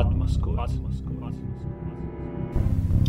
[0.00, 0.78] Atmaskots.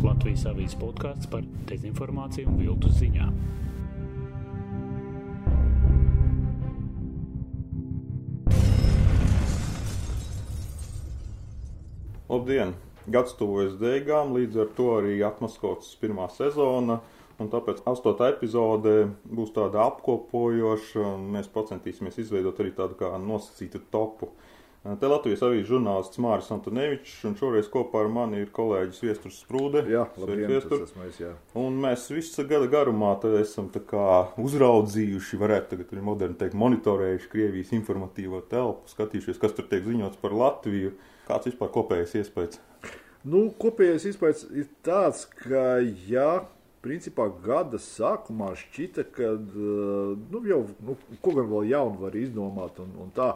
[0.02, 3.32] Latvijas avīzes podkāsts par dezinformāciju un viltu ziņām.
[12.28, 12.76] Labdien!
[13.12, 17.00] Gads tuvojas beigām, līdz ar to arī atmaskots pirmā sezona.
[17.40, 24.34] Un tāpēc astotā epizode būs tāda apkopojoša, mēs centīsimies izveidot arī tādu kā nosacītu topu.
[24.82, 29.84] Te Latvijas avīzes žurnālists Māris Antonevičs, un šoreiz kopā ar mani ir kolēģis Viesturs Sprūde.
[29.86, 30.88] Jā, labdien, Viestur.
[31.06, 31.36] es, jā.
[31.62, 33.70] Un mēs visu gada garumā esam
[34.42, 40.18] uzraudzījuši, varētu tagad arī moderni teikt, monitorējuši Krievijas informatīvo telpu, skatījušies, kas tur tiek ziņots
[40.24, 40.96] par Latviju.
[41.30, 42.58] Kāds vispār kopējais iespējas?
[43.22, 45.78] Nu, kopējais izpētes ir tāds, ka,
[46.10, 46.40] jā,
[46.82, 52.96] principā gada sākumā šķita, ka, nu, jau, nu, ko gan vēl jaunu var izdomāt un,
[53.06, 53.36] un tā.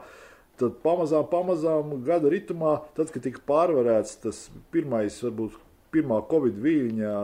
[0.60, 5.58] Tad pamazām, pamazām gada ritmā, tad, kad tika pārvarēts tas pirmais, varbūt
[5.96, 7.16] pirmā covid viļņa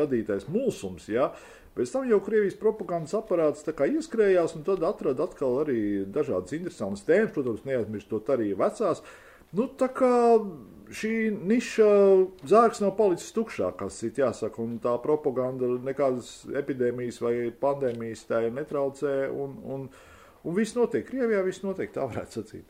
[0.00, 1.30] radītais mulsums, jā,
[1.76, 7.34] pēc tam jau Krievijas propagandas aparāts ieskrējās un tad atrada atkal arī dažādas interesantas tēmas,
[7.36, 9.04] protams, neaizmirstot arī vecās.
[9.52, 10.12] Nu, tā kā
[10.96, 11.12] šī
[11.44, 11.88] niša
[12.48, 18.46] zārks nav palicis tukšā, kas ir jāsaka, un tā propaganda nekādas epidēmijas vai pandēmijas tā
[18.52, 19.86] netraucē, un, un,
[20.44, 21.06] un viss notiek.
[21.08, 22.68] Krievijā viss notiek, tā varētu sacīt.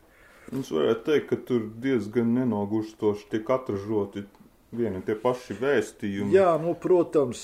[0.51, 4.25] Mums varētu teikt, ka tur diezgan nenogurstoši tiek atražoti
[4.73, 6.33] vieni tie paši vēstījumi.
[6.33, 7.41] Jā, nu, protams,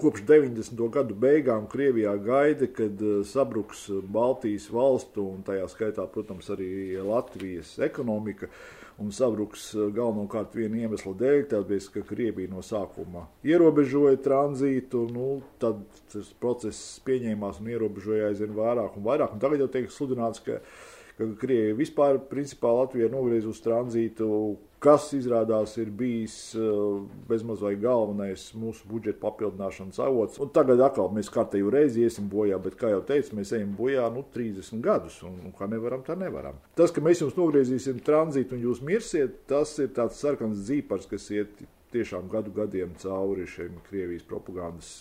[0.00, 0.80] kopš 90.
[0.94, 6.70] gadu beigām Krievijā gaida, kad eh, sabruks Baltijas valstu un tajā skaitā, protams, arī
[7.04, 8.50] Latvijas ekonomika.
[9.00, 15.28] Un sabruks eh, galvenokārt viena iemesla dēļ, tāpēc, ka Krievija no sākuma ierobežoja tranzītu, nu,
[15.62, 15.80] tad
[16.12, 19.32] tas process pieņēmās un ierobežoja aizvien vairāk un vairāk.
[19.32, 20.60] Un tagad jau tiek sludināts, ka,
[21.40, 24.28] Krievija vispār, principā, Latvija nogriez uz tranzītu
[24.82, 30.40] kas izrādās ir bijis uh, bezmaz vai galvenais mūsu budžeta papildināšanas avots.
[30.42, 34.08] Un tagad atkal mēs kārtēju reizi iesim bojā, bet, kā jau teicu, mēs ejam bojā
[34.14, 36.58] nu, 30 gadus, un, un kā nevaram, tā nevaram.
[36.78, 41.30] Tas, ka mēs jums nogriezīsim tranzītu un jūs mirsiet, tas ir tāds sarkans dzīpars, kas
[41.36, 41.62] iet
[41.94, 44.92] tiešām gadu gadiem cauri šiem Krievijas propagandas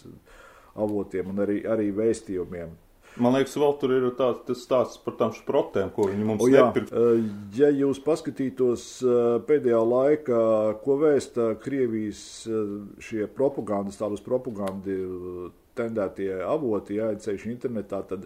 [0.77, 2.77] avotiem un arī, arī vēstījumiem.
[3.19, 6.95] Man liekas, vēl tur ir tāds tas stāsts par tām šprotēm, ko viņi mums nepirka.
[6.95, 7.25] eh,
[7.57, 9.17] ja jūs paskatītos eh,
[9.49, 10.43] pēdējā laikā,
[10.85, 12.71] ko vēsta Krievijas eh,
[13.03, 14.95] šie propagandas, tādas propagandi
[15.75, 18.25] tendētie avoti, jāieceļš internetā, tad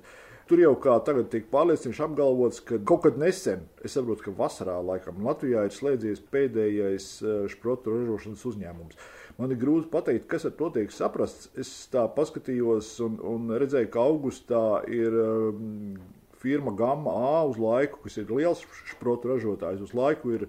[0.49, 4.77] tur jau kā tagad tiek pārliecinoši apgalvots, ka kaut kad nesen, es saprotu, ka vasarā
[4.85, 7.11] laikam Latvijā ir slēdzies pēdējais
[7.55, 9.05] šprotu ražošanas uzņēmums.
[9.35, 11.49] Man ir grūti pateikt, kas ar to tiek saprasts.
[11.59, 15.97] Es tā paskatījos un, un redzēju, ka augustā ir um,
[16.39, 18.61] firma Gamma A uz laiku, kas ir liels
[18.93, 20.45] šprotu ražotājs, uz laiku ir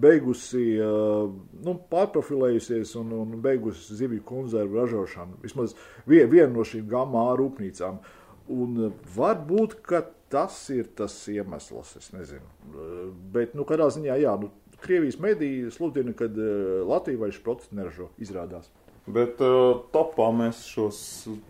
[0.00, 1.28] beigusi, uh,
[1.66, 5.36] nu, pārprofilējusies un, un beigusi zivju konservu ražošanu.
[5.44, 5.76] Vismaz
[6.08, 8.00] vie- viena no šīm Gamma A rūpnīcām.
[8.56, 12.48] Un uh, varbūt, ka tas ir tas iemesls, es nezinu.
[12.70, 13.04] Uh,
[13.36, 14.48] Bet, nu, kādā ziņā, jā, nu,
[14.80, 16.28] Krievijas mediji sludina, ka
[16.88, 18.70] Latvija vairs šprotus neražo, izrādās.
[19.10, 20.98] Bet uh, topā mēs šos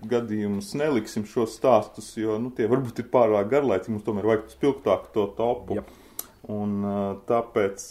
[0.09, 3.97] gadījumus neliksim, šos stāstus, jo nu, tie varbūt ir pārāk garlaicīgi.
[3.97, 5.81] Mums tomēr vajag spilgtāk to topu.
[5.81, 5.91] Jep.
[6.51, 7.83] Un uh, tāpēc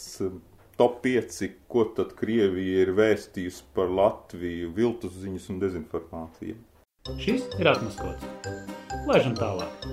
[0.80, 6.56] top 5, ko tad Krievija ir vēstījusi par Latviju, viltus ziņas un dezinformāciju.
[7.20, 8.24] Šis ir atmaskots.
[9.08, 9.86] Laižam tālāk.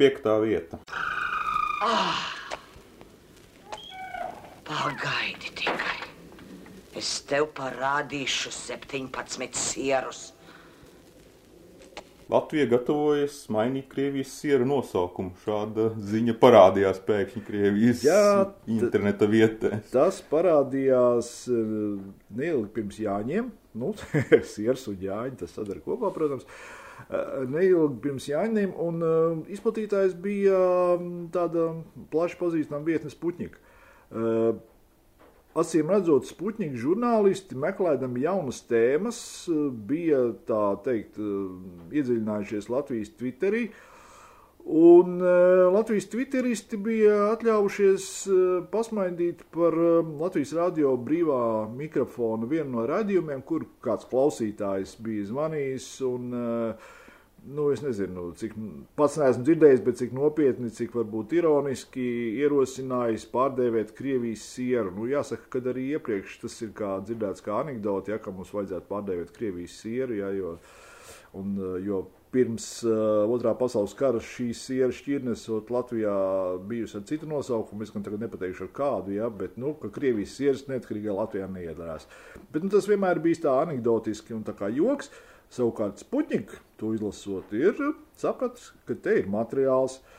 [0.00, 0.80] Piektā vieta.
[4.68, 5.96] Pagaidi tikai.
[7.00, 10.34] Es tev parādīšu 17 sierus.
[12.30, 15.32] Latvija gatavojas mainīt Krievijas sieru nosaukumu.
[15.42, 19.80] Šāda ziņa parādījās pēkšņi Krievijas Jā, interneta vietē.
[19.90, 21.72] Tas parādījās eh,
[22.42, 23.48] neilgi pirms Jāņiem.
[23.80, 23.94] Nu,
[24.52, 26.44] Sieras un Jāņa tas sadara kopā, protams.
[26.44, 26.80] Eh,
[27.50, 30.58] Neilgi pirms Jāņiem, un uh, izplatītājs bija
[30.96, 31.70] mm, tāda
[32.12, 33.62] plaši pazīstama vietne Sputņika.
[34.10, 34.58] Uh,
[35.58, 39.18] Acīm redzot, Sputņika žurnālisti, meklējami jaunas tēmas,
[39.50, 40.20] eh, bija
[40.84, 43.70] teikt, eh, iedziļinājušies Latvijas Twitterī.
[44.62, 45.18] Un
[45.72, 48.04] Latvijas Twitteristi bija atļaujušies
[48.70, 55.88] pasmaidīt par Latvijas radio brīvā mikrofona vienu no radījumiem, kur kāds klausītājs bija zvanījis.
[56.04, 56.74] Un, uh,
[57.46, 58.54] nu, es nezinu, cik
[58.98, 62.04] pats neesmu dzirdējis, bet cik nopietni, cik varbūt ironiski
[62.42, 64.92] ierosinājis pārdēvēt Krievijas sieru.
[64.98, 68.90] Nu, jāsaka, ka arī iepriekš tas ir kā dzirdēts kā anekdote, ja, ka mums vajadzētu
[68.90, 70.56] pārdēvēt Krievijas sieru, ja, jo,
[71.38, 71.54] un,
[71.84, 76.12] jo pirms uh, otrā pasaules kara šīs sieras šķirnes Latvijā
[76.70, 77.82] bijusi ar citu nosaukumu.
[77.82, 82.06] Es gan tagad nepateikšu ar kādu, ja, bet, nu, ka Krievijas sieras neatkarīgā Latvijā neiedarās.
[82.52, 85.10] Bet, nu, tas vienmēr bijis tā anekdotiski un tā kā joks.
[85.50, 87.76] Savukārt Sputņika to izlasot, ir
[88.18, 90.18] sapratis, ka te ir materiāls, uh,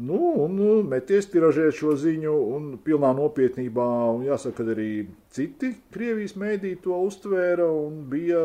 [0.00, 4.92] Nu, un nu, meties tiražēt šo ziņu, un pilnā nopietnībā, un jāsaka, ka arī
[5.34, 8.40] citi Krievijas mēdī to uztvēra, un bija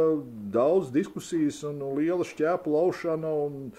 [0.52, 3.72] daudz diskusijas un liela šķēpa laušana, un,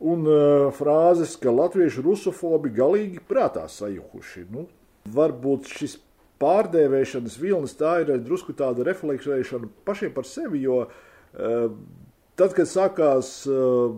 [0.00, 4.46] un uh, frāzes, ka latviešu rusofobi galīgi prātā sajukuši.
[4.54, 4.64] Nu,
[5.12, 5.98] varbūt šis
[6.40, 10.96] pārdēvēšanas vilnis tā ir drusku tāda refleksēšana pašiem par sevi, jo uh,
[11.34, 13.94] tad, kad sākās uh,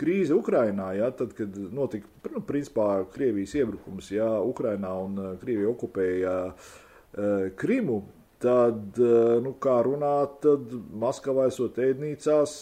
[0.00, 5.70] krīze Ukrainā, ja, tad, kad notika nu, principā, Krievijas iebrukums ja, Ukrainā un uh, Krievija
[5.72, 8.02] okupēja uh, Krimu,
[8.42, 10.72] tad, uh, nu, kā runāt, tad
[11.02, 12.56] Maskavā esot ēdnīcās.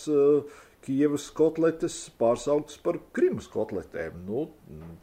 [0.90, 4.25] Kievas kotletes pārsauktas par Krimas kotletēm.
[4.26, 4.48] Nu,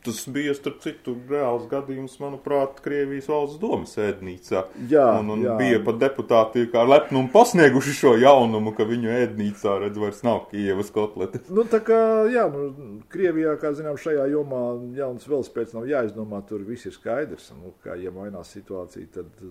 [0.06, 4.62] Tas bija, starp citu, reāls gadījums, manuprāt, Krievijas valsts domas ēdnīcā.
[4.92, 5.56] Jā, un, un jā.
[5.60, 10.94] bija pat deputāti kā lepnumu pasnieguši šo jaunumu, ka viņu ēdnīcā, redz, vairs nav Kievas
[10.96, 11.50] kotletes.
[11.52, 12.00] Nu, tā kā,
[12.32, 14.64] jā, nu, Krievijā, kā zinām, šajā jomā
[14.96, 17.52] jauns velospēds nav jāizdomā, tur viss ir skaidrs.
[17.58, 19.48] Nu, kā, ja mainās situācija, tad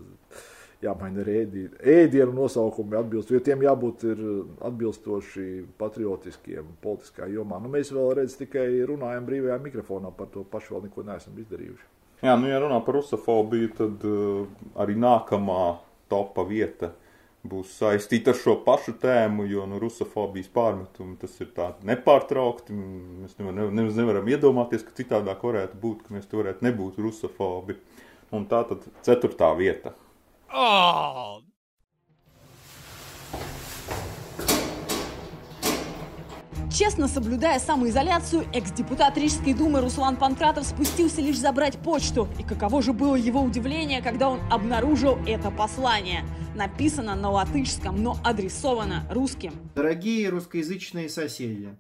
[0.84, 4.05] jāmaina arī ēdienu, ēdienu nosaukumi atbilst, jo tiem jābūt
[4.69, 5.46] atbilstoši
[5.81, 7.61] patriotiskiem politiskā jomā.
[7.62, 11.88] Nu, mēs vēl redz tikai runājam brīvajā mikrofonā par to pašu vēl neko neesam izdarījuši.
[12.25, 14.46] Jā, nu, ja runā par rusofobiju, tad uh,
[14.81, 15.64] arī nākamā
[16.08, 16.94] topa vieta
[17.46, 22.75] būs saistīta ar šo pašu tēmu, jo nu, rusofobijas pārmetumi tas ir tā nepārtraukti.
[23.22, 27.79] Mēs nevar, ne, nevaram iedomāties, ka citādāk varētu būt, ka mēs te varētu nebūt rusofobi.
[28.34, 29.94] Un tā tad ceturtā vieta.
[30.52, 31.43] Oh,
[36.76, 42.28] Честно соблюдая самоизоляцию, экс-депутат Рижской думы Руслан Панкратов спустился лишь забрать почту.
[42.38, 46.22] И каково же было его удивление, когда он обнаружил это послание.
[46.54, 49.54] Написано на латышском, но адресовано русским.
[49.75, 51.75] Дорогие русскоязычные соседи,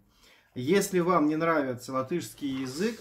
[0.54, 2.98] если вам не нравится латышский язык,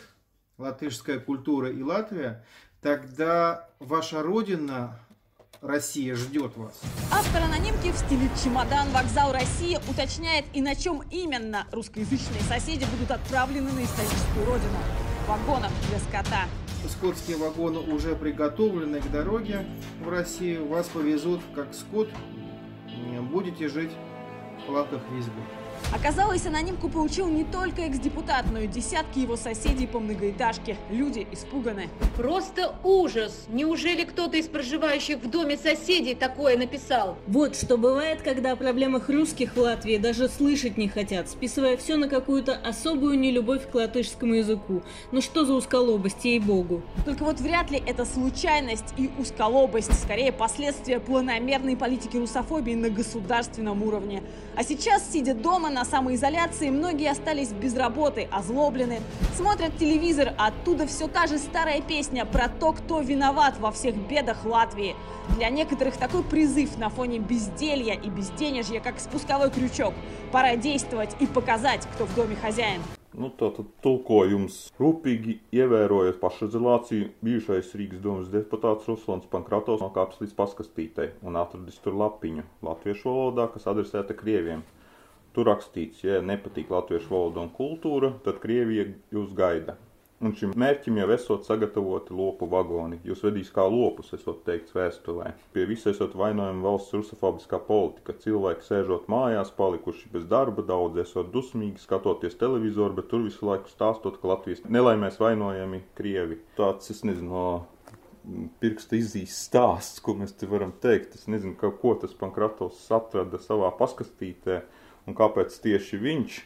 [0.58, 2.44] латышская культура и Латвия,
[2.82, 5.00] тогда ваша родина
[5.62, 6.82] Россия ждет вас.
[7.12, 13.12] Автор анонимки в стиле «Чемодан вокзал России» уточняет и на чем именно русскоязычные соседи будут
[13.12, 14.78] отправлены на историческую родину.
[15.26, 16.46] В вагонах для скота.
[16.90, 19.66] Скотские вагоны уже приготовлены к дороге
[20.04, 20.68] в Россию.
[20.68, 22.10] Вас повезут как скот.
[23.32, 23.92] Будете жить
[24.68, 25.65] в лапках весь год.
[25.94, 30.78] Оказалось, анонимку получил не только экс-депутат, но и десятки его соседей по многоэтажке.
[30.90, 31.90] Люди испуганы.
[32.16, 33.46] Просто ужас!
[33.50, 37.18] Неужели кто-то из проживающих в доме соседей такое написал?
[37.28, 41.96] Вот что бывает, когда о проблемах русских в Латвии даже слышать не хотят, списывая все
[41.96, 44.82] на какую-то особую нелюбовь к латышскому языку.
[45.12, 46.82] Ну что за усколобость, ей-богу.
[47.06, 53.84] Только вот вряд ли это случайность и усколобость, скорее последствия планомерной политики русофобии на государственном
[53.84, 54.24] уровне.
[54.56, 59.02] А сейчас, сидя дома на самоизоляции, многие остались без работы, озлоблены,
[59.36, 64.46] смотрят телевизор, оттуда все та же старая песня про то, кто виноват во всех бедах
[64.46, 64.96] Латвии.
[65.36, 69.94] Для некоторых такой призыв на фоне безделья и безденежья, как спусковой крючок.
[70.32, 72.82] Пора действовать и показать, кто в доме хозяин.
[73.16, 81.14] Nu, Tātad tulkojums rūpīgi ievērojot pašizolāciju, bijušais Rīgas domas deputāts Ruslans Pankratovs nokāps līdz paskastītei
[81.24, 84.66] un atradis tur lapiņu latviešu valodā, kas adresēta krieviem.
[85.36, 89.76] Tur rakstīts, ja nepatīk latviešu valoda un kultūra, tad Krievija jūs gaida.
[90.24, 93.02] Un šim mērķim jau esot sagatavoti lopu vagoni.
[93.04, 95.34] Jūs vedīs kā lopus, esot teikts vēstulē.
[95.52, 98.16] Pie visa esot vainojama valsts rusofobiskā politika.
[98.24, 103.68] Cilvēki sēžot mājās, palikuši bez darba, daudz esot dusmīgi, skatoties televizoru, bet tur visu laiku
[103.74, 106.40] stāstot, ka Latvijas nelaimēs vainojami Krievi.
[106.56, 111.20] Tāds, es nezinu, no pirksta izzīst stāsts, ko mēs te varam teikt.
[111.20, 114.64] Es nezinu, ka, ko tas Pankratovs atrada savā paskastītē
[115.06, 116.38] un kāpēc tieši viņš.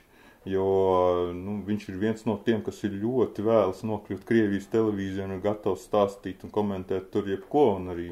[0.47, 0.65] Jo
[1.35, 5.41] nu, viņš ir viens no tiem, kas ir ļoti vēlas nokļūt Krievijas televīzijā un ir
[5.43, 7.65] gatavs stāstīt un komentēt tur jebko.
[7.91, 8.05] Arī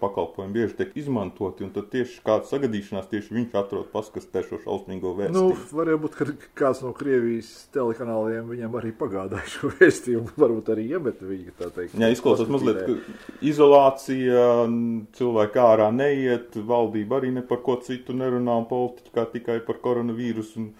[0.00, 1.64] pakalpojumi bieži tiek izmantoti.
[1.64, 5.64] Un tad tieši kāda sagadīšanās tieši viņš atrod paskastē šo šausmīgo Nu, vēstījumu.
[5.80, 6.28] varēja būt, ka
[6.60, 10.36] kāds no Krievijas telekanāliem viņam arī pagādāja šo vēstījumu.
[10.40, 11.96] Varbūt arī iemeta viņu tā teikt.
[12.00, 14.46] Jā, izklausās mazliet, ka izolācija,
[15.16, 19.80] cilvēki ārā neiet, valdība arī ne par ko citu nerunā un politiķi kā tikai par
[19.84, 20.64] koronavīrusu.
[20.64, 20.72] Un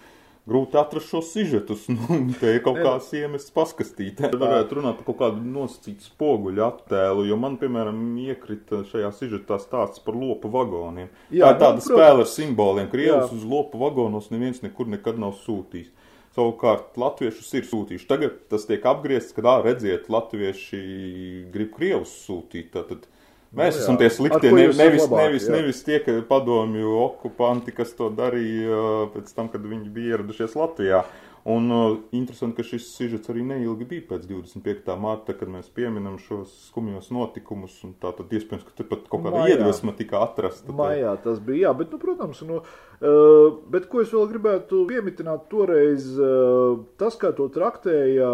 [0.51, 1.87] grūti atrast šos sižetus.
[2.01, 4.31] Nu, te ir kaut kāds iemests paskastītē.
[4.41, 10.03] Varētu runāt par kaut kādu nosacītu spoguļu attēlu, jo man, piemēram, iekrita šajā sižetā stāsts
[10.03, 11.09] par lopu vagoniem.
[11.29, 12.89] Jā, Tā ir tāda nu, spēle ar simboliem.
[12.91, 13.37] Krievus Jā.
[13.37, 15.91] uz lopu vagonos neviens nekur nekad nav sūtījis.
[16.35, 18.07] Savukārt latviešus ir sūtījuši.
[18.07, 20.83] Tagad tas tiek apgriezts, kad, ā, redziet, latvieši
[21.51, 22.71] grib krievus sūtīt.
[22.75, 23.07] Tātad
[23.57, 25.57] mēs Nu esam tie sliktie, ne, nevis, labāki, nevis, jā.
[25.57, 31.03] nevis tie, padomju okupanti, kas to darīja pēc tam, kad viņi bija ieradušies Latvijā.
[31.43, 34.91] Un uh, interesanti, ka šis sižets arī neilgi bija pēc 25.
[35.01, 37.79] mārta, kad mēs pieminam šos skumjos notikumus.
[37.87, 39.55] un Tā tad iespējams, ka tur pat kaut kāda Maijā.
[39.55, 40.69] iedvesma tika atrasta.
[40.77, 45.49] Maijā tas bija, jā, bet, nu, protams, nu, uh, bet ko es vēl gribētu piemitināt
[45.49, 48.29] toreiz, uh, tas, kā to traktēja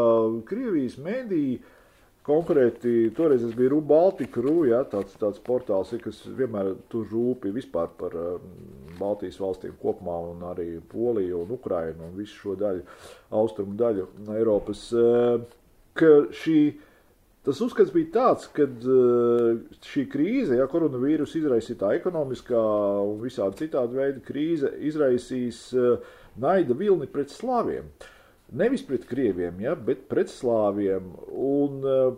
[0.50, 1.64] Krievijas mēdīja,
[2.28, 7.54] konkrēti, toreiz bija Rūpa Baltika, Rū, jā, tāds, tāds portāls, ir, kas vienmēr tur rūpi
[7.56, 8.50] vispār par um,
[9.00, 12.84] Baltijas valstīm kopumā un arī Poliju un Ukrainu un visu šo daļu,
[13.40, 15.40] austrumu daļu Eiropas, uh,
[15.98, 16.60] ka šī
[17.48, 18.66] Tas uzskats bija tāds, ka
[19.88, 22.60] šī krīze, ja koronavīrusa izraisītā ekonomiskā
[23.08, 26.10] un visādi citādi veidi krīze, izraisīs eh,
[26.44, 27.88] naida vilni pret slāviem.
[28.48, 31.10] Nevis pret krieviem, ja, bet pret slāviem.
[31.36, 32.14] Un eh,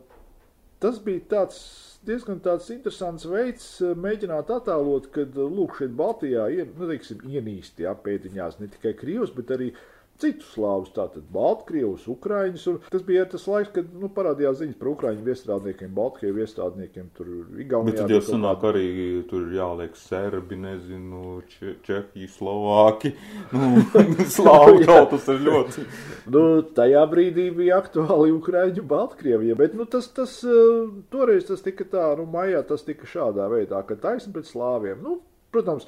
[0.83, 1.61] tas bija tāds
[2.05, 7.87] diezgan tāds interesants veids eh, mēģināt attēlot, kad lūk, šeit Baltijā ir, nu, teiksim, ienīsti
[7.87, 9.71] ja, pēdiņās ne tikai krievs, bet arī
[10.19, 12.65] citus slāvus, tātad Baltkrievus, Ukraiņus.
[12.91, 17.93] Tas bija tas laiks, kad nu, parādījās ziņas par Ukraiņu viestrādniekiem, Baltkrievu viestrādniekiem, tur Igaunijā.
[17.93, 18.87] Bet tad jau sanāk arī
[19.29, 23.13] tur jāliek serbi, nezinu, Če Čehiji, Slovāki.
[23.49, 23.81] Nu,
[24.29, 25.85] slāvu tautas ir ļoti.
[26.33, 26.43] Nu,
[26.75, 32.05] tajā brīdī bija aktuāli Ukrāņu Baltkrievija, bet nu, tas, tas eh, toreiz tas tika tā,
[32.19, 35.01] nu, maijā tas tika šādā veidā, ka taisni pret slāviem.
[35.03, 35.19] Nu,
[35.53, 35.87] protams,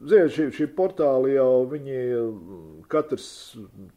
[0.00, 3.26] Ziniet, šī, šī portāli jau viņi mm, katrs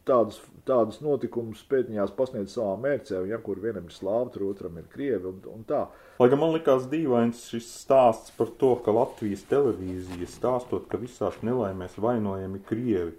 [0.04, 0.36] tādus,
[0.68, 5.30] tādus notikumus pētņās pasniedz savā mērķē, ja kur vienam ir slāvi, tur otram ir krievi
[5.30, 5.86] un, un tā.
[6.20, 11.40] Lai gan man likās dīvains šis stāsts par to, ka Latvijas televīzija stāstot, ka visās
[11.46, 13.16] nelaimēs vainojami Krievi.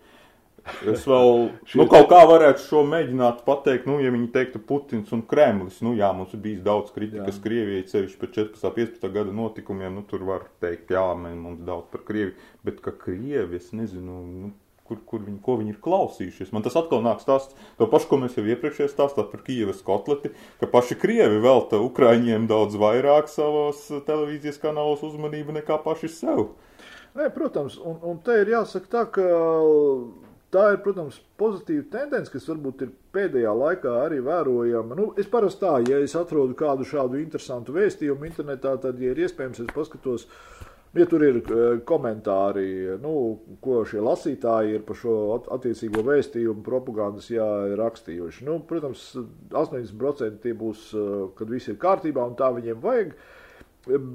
[0.66, 5.22] Es vēl, nu, kaut kā varētu šo mēģināt pateikt, nu, ja viņi teiktu Putins un
[5.30, 7.38] Kremlis, nu, jā, mums ir bijis daudz kritikas.
[7.44, 8.72] Krievijai, cevišķi par 14.
[8.80, 9.08] 15.
[9.14, 12.34] gada notikumiem, nu, tur var teikt, jā, mums daudz par Krieviju,
[12.66, 14.52] bet ka Krievi, es nezinu, nu,
[14.90, 16.52] kur, kur viņi, ko viņi ir klausījušies.
[16.56, 20.34] Man tas atkal nāk stāsts, to pašu, ko mēs jau iepriekšējā stāstā par Kievas kotleti,
[20.62, 26.48] ka paši Krievi velta Ukraiņiem daudz vairāk savos televīzijas kanālos uzmanību nekā paši sev.
[27.16, 29.28] Nē, protams, un, un te ir jāsaka tā, ka
[30.54, 34.98] tā ir, protams, pozitīva tendence, kas varbūt ir pēdējā laikā arī vērojama.
[34.98, 39.22] Nu, es parasti tā, ja es atrodu kādu šādu interesantu vēstījumu internetā, tad, ja ir
[39.26, 40.28] iespējams, es paskatos,
[40.96, 42.68] ja tur ir eh, komentāri,
[43.04, 43.14] nu,
[43.64, 47.48] ko šie lasītāji ir par šo at- attiecīgo vēstījumu propagandas jā,
[47.82, 48.48] rakstījuši.
[48.48, 49.10] Nu, protams,
[49.52, 53.16] 80% tie būs, eh, kad viss ir kārtībā un tā viņiem vajag,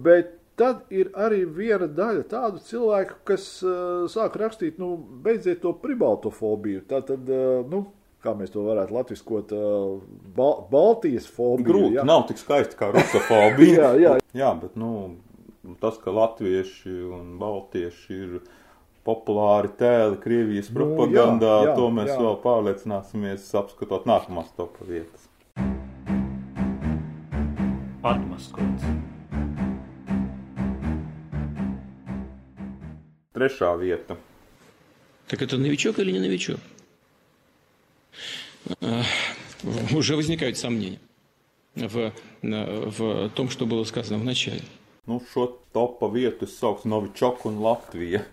[0.07, 4.93] bet Tad ir arī viena daļa tādu cilvēku, kas uh, sāk rakstīt, nu,
[5.25, 6.83] beidziet to pribaltofobiju.
[6.90, 7.87] Tā tad, uh, nu,
[8.21, 10.02] kā mēs to varētu latviskot, uh,
[10.37, 11.64] Bal Baltijas fobiju.
[11.71, 12.05] Grūti, jā.
[12.05, 13.79] nav tik skaisti kā rusofobija.
[13.81, 14.12] Jā, jā.
[14.37, 14.90] jā, bet nu,
[15.81, 18.35] tas, ka latvieši un baltieši ir
[19.09, 22.19] populāri tēli Krievijas Nu, propagandā, jā, jā, to mēs jā.
[22.21, 25.25] vēl pārliecināsimies apskatot nākamās topa vietas.
[28.05, 29.10] Atmaskots.
[33.39, 34.18] Trešā vieta.
[35.27, 36.60] Так это новичок или не новичок?
[38.82, 39.04] А,
[39.94, 41.00] Уже возникают сомнения
[41.75, 42.12] в,
[42.42, 44.62] в том, что было сказано в начале.
[45.08, 48.24] Nu, šo topa vietu es sauktu Novičoku un Latvija.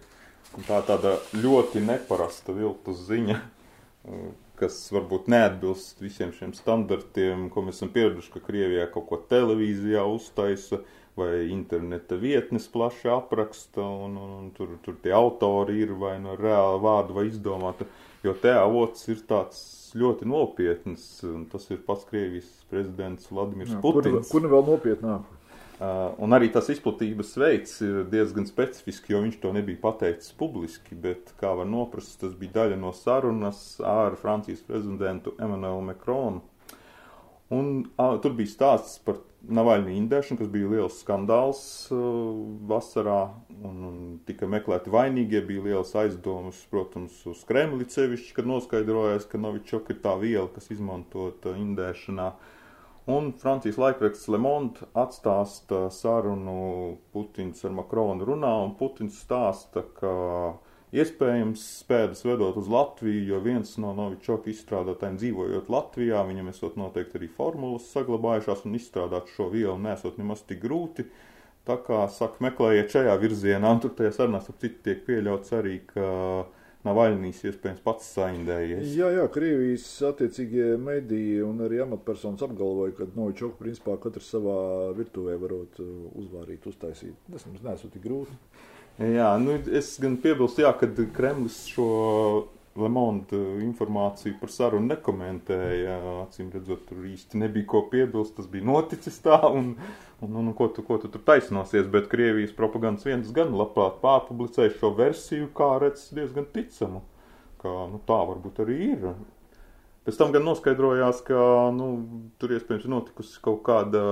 [0.56, 4.22] Un tā tāda ļoti neparasta viltus ziņa, eh,
[4.56, 10.04] kas varbūt neatbilst visiem šiem standartiem, ko mēs esam pieraduši, ka Krievijā kaut ko televīzijā
[10.08, 10.80] uztaisa
[11.17, 16.37] vai interneta vietnes plaši apraksta, un, un, un tur, tur tie autori ir vai no
[16.37, 17.87] reāla vārda vai izdomāta,
[18.25, 19.63] jo te avots ir tāds
[19.97, 24.29] ļoti nopietns, un tas ir pats Krievijas prezidents Vladimirs Jā, kur, Putins.
[24.29, 25.33] kur nu vēl nopietnāk?
[25.77, 30.97] Uh, un arī tas izplatības veids ir diezgan specifisks, jo viņš to nebija pateicis publiski,
[30.97, 36.41] bet, kā var noprast, tas bija daļa no sarunas ar Francijas prezidentu Emmanuelu Macronu.
[37.49, 41.61] Un uh, tur bija stāsts par Navaļņu indēšanu, kas bija liels skandāls
[41.95, 42.01] uh,
[42.67, 43.21] vasarā,
[43.61, 49.39] un, un tika meklēti vainīgie, bija liels aizdomas, protams, uz Kremli cevišķi, kad noskaidrojās, ka
[49.39, 52.27] Novičok ir tā viela, kas izmantota indēšanā.
[53.15, 60.11] Un Francijas laikraksts Le Monde atstāsta sarunu Putins ar Makronu runā, un Putins stāsta, ka
[60.95, 67.19] iespējams spēdas vedot uz Latviju, jo viens no Novičoka izstrādātājiem dzīvojot Latvijā, viņam esot noteikti
[67.19, 71.07] arī formulas saglabājušās un izstrādāt šo vielu nesot nemaz tik grūti.
[71.67, 75.81] Tā kā, saka, meklējiet šajā virzienā, un tur tajā sarunās ap citu tiek pieļauts arī,
[75.89, 76.05] ka
[76.87, 78.93] Navaļnīs iespējams pats saindējies.
[78.95, 84.57] Jā, jā, Krievijas attiecīgie mediji un arī amatpersonas apgalvoja, ka Novičoku principā katrs savā
[84.95, 85.89] virtuvē varot uh,
[86.21, 87.17] uzvārīt, uztaisīt.
[87.33, 88.37] Tas mums nesot tik grūti.
[88.97, 91.89] Jā, nu, es gan piebilstu, jā, ka Kremlis šo
[92.77, 95.97] Lemonda informāciju par sarunu nekomentēja.
[96.23, 98.35] Acīm redzot, tur īsti nebija ko piebilst.
[98.37, 99.75] Tas bija noticis tā, un,
[100.21, 101.89] un, un, un ko, tu, ko tu tur taisnosies.
[101.93, 107.03] Bet Krievijas propagandas viens gan labprāt pārpublicēja šo versiju, kā redz, diezgan ticamu.
[107.61, 109.09] Ka, nu, tā varbūt arī ir.
[110.07, 111.37] Pēc tam gan noskaidrojās, ka
[111.75, 111.87] nu,
[112.39, 114.03] tur iespējams ir notikusi kaut kāda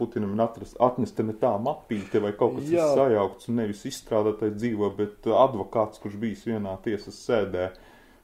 [0.00, 4.88] Putinam atrast, atnesta ne tā mapīte vai kaut kas tāds sajaukts un nevis izstrādātais dzīvo,
[4.96, 7.68] bet advokāts, kurš bijis vienā tiesas sēdē,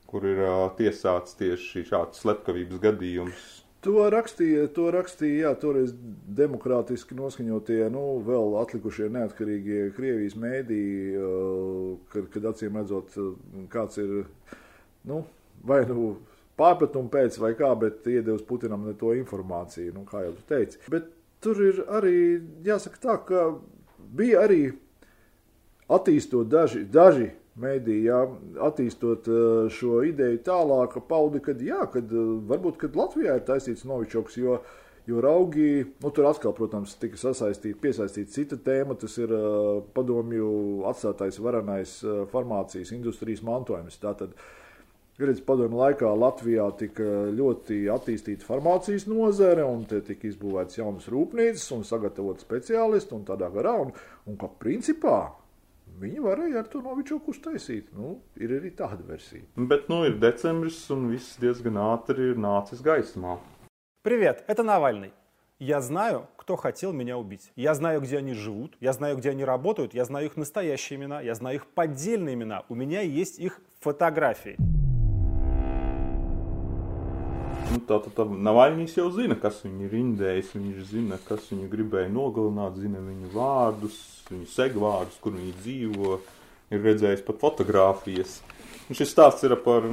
[0.08, 3.46] kur ir uh, tiesāts tieši šāds slepkavības gadījums.
[3.84, 5.92] To rakstīja, to rakstīja, jā, toreiz
[6.40, 10.84] demokrātiski noskaņotie, nu, vēl atlikušie neatkarīgie Krievijas mēdī,
[12.14, 13.12] kad, kad acīm redzot,
[13.68, 14.22] kāds ir,
[15.04, 15.26] nu,
[15.68, 16.14] vai nu
[16.60, 20.80] pārpratumu pēc vai kā, bet iedevis Putinam ne to informāciju, nu, kā jau tu teici.
[20.92, 21.08] Bet
[21.44, 22.18] tur ir arī,
[22.66, 23.46] jāsaka tā, ka
[24.14, 24.62] bija arī
[25.92, 28.22] attīstot daži, daži mēdī, jā,
[28.66, 29.28] attīstot
[29.74, 32.10] šo ideju tālāk, paudi, kad jā, kad
[32.48, 34.62] varbūt, kad Latvijā ir taisīts novičoks, jo
[35.04, 38.94] Jo raugi, nu, tur atkal, protams, tika sasaistīta, piesaistīta cita tēma.
[38.96, 40.46] Tas ir uh, padomju
[40.88, 43.98] atstātais varenais uh, farmācijas industrijas mantojums.
[44.00, 44.63] Tātad, uh,
[45.14, 51.68] Redz, padomju laikā Latvijā tika ļoti attīstīta farmācijas nozare, un te tika izbūvētas jaunas rūpnīcas
[51.76, 53.92] un sagatavot speciālisti un tādā garā, un,
[54.26, 55.36] un ka principā
[56.02, 57.92] viņi varēja ar to novičoku uztaisīt.
[57.94, 59.46] Nu, ir arī tāda versija.
[59.54, 63.38] Bet nu ir decembris, un viss diezgan ātri ir nācis gaismā.
[64.02, 65.12] Привет, это Навальный.
[65.60, 67.52] Я знаю, кто хотел меня убить.
[67.54, 71.20] Я знаю, где они живут, я знаю, где они работают, я знаю их настоящие имена,
[71.20, 72.64] я знаю их поддельные имена.
[72.68, 74.58] У меня есть их фотографии.
[77.74, 80.52] Nu, tā tad tā, Navaļņīs jau zina, kas viņu ir indējis.
[80.54, 83.96] Viņš zina, kas viņu gribēja nogalināt, zina viņu vārdus,
[84.30, 86.18] viņu segvārdus, kur viņi dzīvo.
[86.70, 88.36] Ir redzējis pat fotogrāfijas.
[88.86, 89.88] Un šis stāsts ir par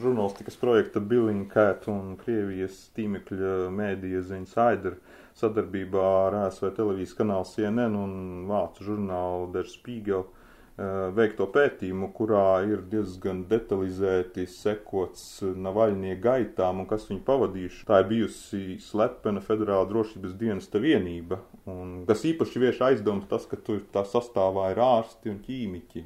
[0.00, 4.98] žurnālistikas projekta Billing Cat un Krievijas tīmekļa mēdīja The Insider
[5.38, 8.14] sadarbībā ar ASV televīzijas kanālu CNN un
[8.50, 10.26] vācu žurnālu Der Spiegel
[10.76, 17.84] veikto pētījumu, kurā ir diezgan detalizēti sekots Navaļnie gaitām un kas viņu pavadījuši.
[17.86, 21.38] Tā ir bijusi slepena federāla drošības dienesta vienība,
[21.70, 26.04] un kas īpaši vieš aizdomas tas, ka tur tā sastāvā ir ārsti un ķīmiķi.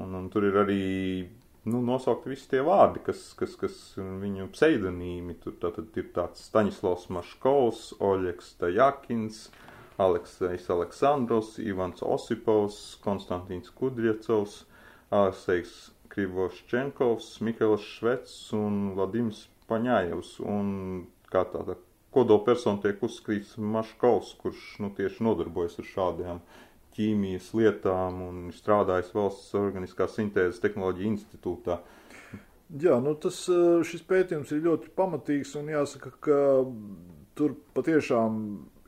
[0.00, 0.82] Un, un tur ir arī
[1.68, 5.36] nu, nosaukti visi tie vārdi, kas, kas, kas viņu pseidonīmi.
[5.44, 9.46] Tur tātad ir tāds Staņislavs Maškovs, Oļeks Tajakins,
[9.96, 14.64] Aleksejs Aleksandrovs, Ivans Osipovs, Konstantīns Kudriecovs,
[15.14, 15.74] Aleksejs
[16.12, 20.36] Krivoščenkovs, Mikls Švets un Vladimirs Paņājevs.
[20.44, 20.68] Un
[21.32, 21.78] kā tāda
[22.14, 26.44] kodola persona tiek uzskatīts Maškovs, kurš nu, tieši nodarbojas ar šādām
[26.96, 31.80] ķīmijas lietām un strādājis valsts organiskās sintēzes tehnoloģija institūtā.
[32.82, 33.44] Jā, nu tas,
[33.86, 36.38] šis pētījums ir ļoti pamatīgs un jāsaka, ka
[37.38, 38.40] tur patiešām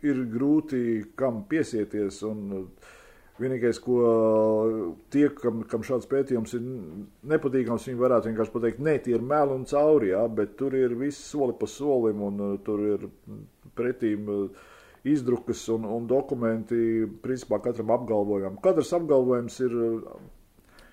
[0.06, 0.80] ir grūti
[1.18, 2.22] kam piesieties.
[2.28, 2.64] Un,
[3.38, 3.98] Vienīgais, ko
[5.14, 6.64] tie, kam, kam šāds pētījums ir
[7.30, 10.96] nepatīkams, viņi varētu vienkārši pateikt, nē, tie ir meli un cauri, jā, bet tur ir
[10.98, 13.04] viss soli pa solim, un uh, tur ir
[13.78, 14.64] pretīm uh,
[15.06, 18.58] izdrukas un, un dokumenti, principā katram apgalvojumam.
[18.64, 19.76] Katrs apgalvojums ir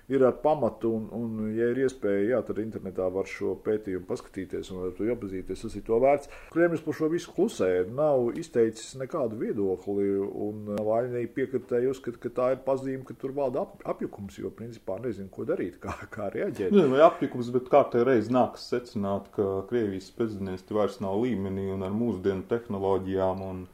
[0.08, 4.70] ir ar pamatu, un, un ja ir iespēja, jā, tad internetā var šo pētījumu paskatīties
[4.74, 5.64] un to iepazīties.
[5.66, 6.30] Tas ir to vērts.
[6.54, 10.08] Kremlis par šo visu klusē, nav izteicis nekādu viedokli,
[10.46, 15.00] un Vaļnīgi piekritēji uzskata, ka tā ir pazīme, ka tur valda ap, apjukums, jo principā
[15.02, 16.70] nezinu, ko darīt, kā, kā reaģēt.
[16.70, 21.82] Nezinu, vai apjukums, bet kārtē reiz nākas secināt, ka Krievijas prezidents vairs nav līmenī un
[21.86, 23.66] ar mūsdienu tehnoloģijām un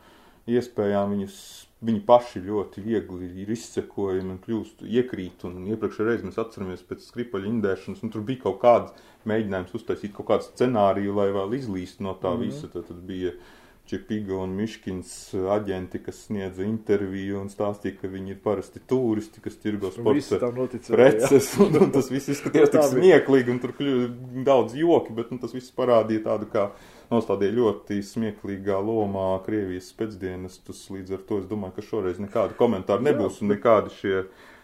[0.51, 1.37] iespējām viņus
[1.83, 5.43] viņi paši ļoti viegli ir izsekojami un kļūst iekrīt.
[5.49, 10.15] Un iepriekšējā reizē mēs atceramies pēc skripaļa indēšanas, un tur bija kaut kāds mēģinājums uztaisīt
[10.15, 12.47] kaut kādu scenāriju, lai vēl izlīst no tā mm -hmm.
[12.47, 12.71] visa.
[12.71, 13.35] Tad, tad bija
[13.83, 19.57] Čepiga un Miškins aģenti, kas sniedza interviju un stāstīja, ka viņi ir parasti turisti, kas
[19.59, 20.39] tirgo sporta
[20.87, 21.51] preces.
[21.59, 25.53] Un, un tas viss izskatījās tik smieklīgi, un tur kļuva daudz joki, bet nu, tas
[25.53, 26.71] viss parādīja tādu kā
[27.13, 30.87] nostādīja ļoti smieklīgā lomā Krievijas pēcdienestus.
[30.93, 34.17] Līdz ar to es domāju, ka šoreiz nekādu komentāru nebūs un nekādi šie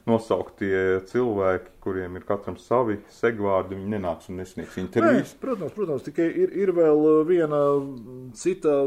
[0.08, 5.34] nosauktie cilvēki, kuriem ir katram savi segvārdi, viņi nenāks un nesniegs intervijas.
[5.34, 7.60] Nē, protams, protams, tikai ir, ir vēl viena
[8.38, 8.78] cita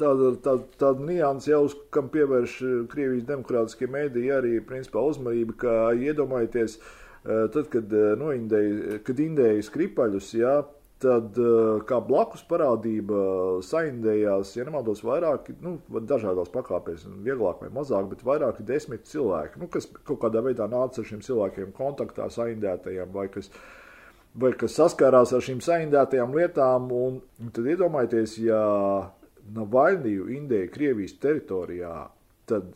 [0.00, 1.62] tāda, tāda, tāda nianses jau,
[1.94, 2.58] kam pievērš
[2.90, 6.78] Krievijas demokrātiskie mēdīji arī principā uzmanību, ka iedomājieties,
[7.24, 10.58] tad, kad noindēja, kad indēja skripaļus, jā,
[11.04, 13.20] tad eh, kā blakus parādība
[13.64, 19.68] saindējās, ja nemaldos, vairāki, nu, dažādās pakāpēs, vieglāk vai mazāk, bet vairāki desmit cilvēki, nu,
[19.72, 23.52] kas kaut kādā veidā nāca ar šiem cilvēkiem kontaktā, saindētajiem vai kas.
[24.34, 27.20] Vai kas saskārās ar šīm saindētajām lietām, un
[27.54, 28.62] tad iedomājieties, ja
[29.54, 31.92] Navaļniju indēja Krievijas teritorijā,
[32.50, 32.72] tad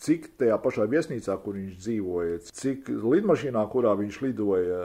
[0.00, 4.84] cik tajā pašā viesnīcā, kur viņš dzīvoja, cik lidmašīnā, kurā viņš lidoja,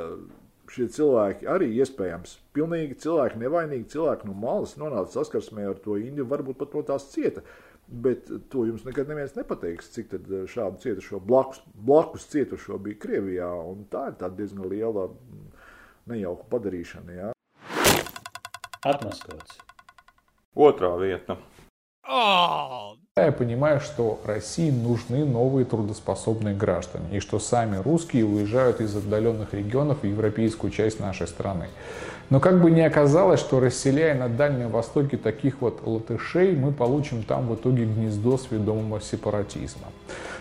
[0.71, 6.28] šie cilvēki arī iespējams pilnīgi cilvēki, nevainīgi cilvēki no malas nonāca saskarsmē ar to Indiju,
[6.32, 7.45] varbūt pat no tās cieta.
[7.86, 12.97] Bet to jums nekad neviens nepateiks, cik tad eh, šādu cietušo blakus, blakus cietušo bija
[13.04, 13.49] Krievijā.
[13.93, 15.45] Tā ir diezgan liela mm,
[16.10, 17.19] nejauka padarīšana.
[17.19, 17.30] Jā.
[18.86, 19.60] Atmaskots.
[20.56, 21.38] Otrā vieta.
[22.10, 28.93] Oh, Я понимаю, что России нужны новые трудоспособные граждане, и что сами русские уезжают из
[28.93, 31.67] отдаленных регионов в европейскую часть нашей страны.
[32.30, 37.23] Но как бы ни оказалось, что расселяя на Дальнем Востоке таких вот латышей, мы получим
[37.23, 39.88] там в итоге гнездо сведомого сепаратизма.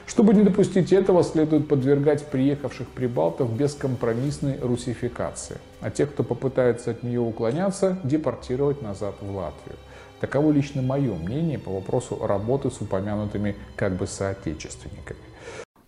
[0.08, 7.04] Чтобы не допустить этого, следует подвергать приехавших прибалтов бескомпромиссной русификации, а тех, кто попытается от
[7.04, 9.76] нее уклоняться, депортировать назад в Латвию.
[10.23, 15.19] Таково лично мое мнение по вопросу работы с упомянутыми как бы соотечественниками.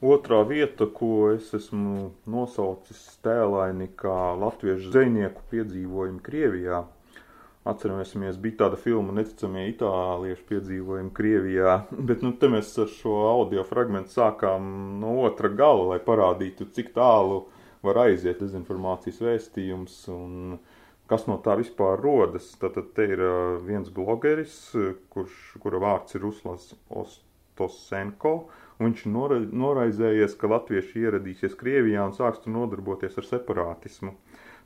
[0.01, 6.79] Otrā vieta, ko es esmu nosaucis tēlaini kā latviešu zvejnieku piedzīvojumu Krievijā.
[7.69, 13.61] Atceramies, bija tāda filma Neticamie itāliešu piedzīvojumi Krievijā, bet nu, te mēs ar šo audio
[13.67, 17.43] fragment sākām no otra gala, lai parādītu, cik tālu
[17.85, 20.74] var aiziet dezinformācijas vēstījums un uh,
[21.10, 22.48] Kas no tā vispār rodas?
[22.58, 23.20] Tātad te ir
[23.66, 24.56] viens blogeris,
[25.14, 28.32] kurš, kura vārds ir Ruslas Ostosenko,
[28.80, 34.16] viņš nora, noraizējies, ka latvieši ieradīsies Krievijā un sāks tur nodarboties ar separātismu.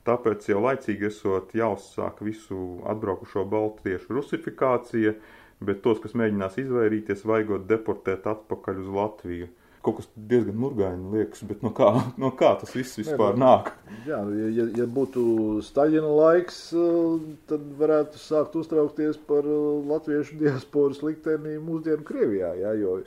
[0.07, 5.13] Tāpēc jau laicīgi esot jāuzsāk visu atbraukušo baltiešu rusifikācija,
[5.61, 9.51] bet tos, kas mēģinās izvairīties, vajagot deportēt atpakaļ uz Latviju
[9.85, 11.89] kaut kas diezgan murgaini liekas, bet no kā,
[12.21, 13.71] no kā tas viss vispār ne, nāk?
[14.05, 14.19] Jā,
[14.53, 15.23] ja, ja būtu
[15.65, 19.59] Staļina laiks, eh, tad varētu sākt uztraukties par eh,
[19.91, 22.97] latviešu diasporas likteni mūsdienu Krievijā, jā, jo,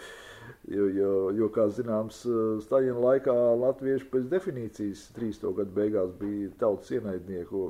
[0.75, 5.51] jo, jo, jo, kā zināms, eh, Staļina laikā latvieši pēc definīcijas 30.
[5.61, 7.67] gadu beigās bija tautas ienaidnieku,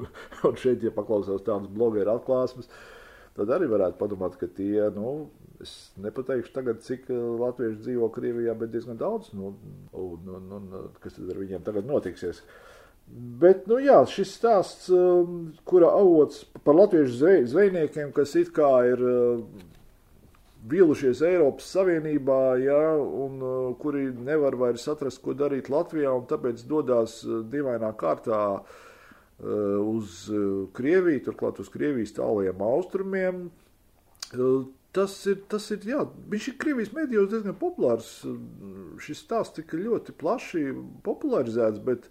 [0.00, 0.10] un,
[0.50, 2.70] un šeit, ja paklausās tādas blogeru atklāsmes,
[3.38, 5.30] tad arī varētu padomāt, ka tie, nu,
[5.60, 9.32] Es nepateikšu tagad, cik eh, latvieši dzīvo Krievijā, bet diezgan daudz.
[9.36, 9.54] Nu,
[9.92, 10.68] un, un, un,
[11.02, 12.40] kas tad ar viņiem tagad notiksies?
[13.10, 18.68] Bet, nu jā, šis stāsts, um, kura avots par latviešu zvej, zvejniekiem, kas it kā
[18.86, 19.40] ir uh,
[20.70, 22.78] vīlušies Eiropas Savienībā, jā,
[23.24, 28.44] un uh, kuri nevar vairs atrast, ko darīt Latvijā, un tāpēc dodas uh, dīvainā kārtā
[29.40, 30.26] uz
[30.76, 33.38] Krieviju, turklāt uz Krievijas tālajiem austrumiem
[34.96, 36.00] Tas ir, tas ir, jā,
[36.32, 38.08] viņš ir Krievijas medijos diezgan populārs.
[39.02, 40.64] Šis stāsts tika ļoti plaši
[41.06, 42.08] popularizēts, bet...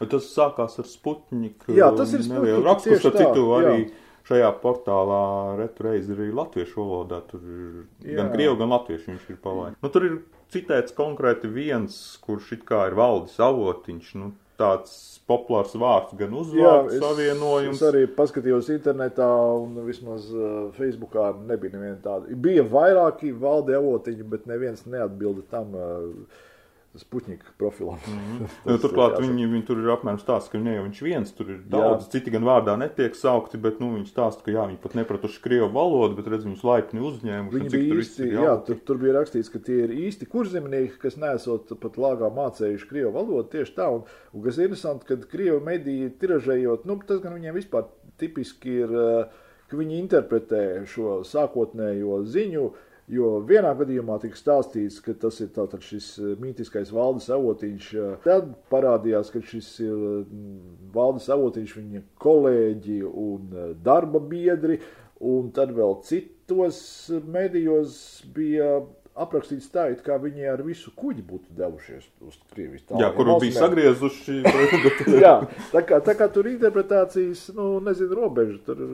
[0.00, 1.72] Tas sākās ar Sputniku.
[1.76, 2.60] Jā, tas ir Sputniku.
[2.66, 3.88] Rakstus ar citu arī jā.
[4.28, 5.22] šajā portālā
[5.60, 7.22] retreiz arī latviešu valodā.
[7.32, 8.18] Tur ir jā.
[8.20, 9.80] gan krievu, gan latviešu viņš ir palaidis.
[9.80, 10.20] Nu, tur ir
[10.52, 14.14] citēts konkrēti viens, kurš it kā ir valdis avotiņš.
[14.20, 14.92] Nu, tāds
[15.30, 17.78] populārs vārds, gan uzvārds savienojums.
[17.78, 22.38] Es arī paskatījos internetā un vismaz uh, Facebookā nebija neviena tāda.
[22.46, 25.74] Bija vairāki valde avotiņi, bet neviens neatbilda tam.
[25.74, 26.46] Uh,
[26.94, 27.98] Sputnika profilam.
[28.10, 28.80] Mm -hmm.
[28.82, 32.04] Turklāt viņi, viņi tur ir apmēram stāsts, ka ne jau viņš viens, tur ir daudz,
[32.04, 32.10] jā.
[32.10, 35.68] citi gan vārdā netiek saukti, bet nu, viņi stāsta, ka jā, viņi pat nepratuši krievu
[35.72, 37.56] valodu, bet redz viņus laipni uzņēmuši.
[37.56, 41.72] Viņi bija īsti, jā, tur, tur bija rakstīts, ka tie ir īsti kurzemnieki, kas nesot
[41.80, 46.84] pat lāgā mācējuši krievu valodu tieši tā, un, un kas interesanti, kad krievu mediji tiražējot,
[46.84, 47.86] nu, tas gan viņiem vispār
[48.18, 49.24] tipiski ir, eh,
[49.70, 55.50] ka viņi interpretē šo sākotnējo ziņu, uh, Jo vienā gadījumā tika stāstīts, ka tas ir
[55.54, 57.88] tātad šis eh, mītiskais valdes avotiņš.
[57.98, 64.78] Eh, tad parādījās, ka šis ir mm, valdes avotiņš viņa kolēģi un eh, darba biedri,
[65.26, 66.80] un tad vēl citos
[67.26, 67.98] medijos
[68.36, 68.78] bija
[69.20, 73.02] aprakstīts tā, it kā viņi ar visu kuģi būtu devušies uz Krievijas tālu.
[73.02, 74.38] Jā, kur bija sagriezuši.
[75.24, 75.34] Jā,
[75.74, 78.60] tā kā, tā kā tur interpretācijas, nu, nezinu, robežu.
[78.68, 78.86] Tur,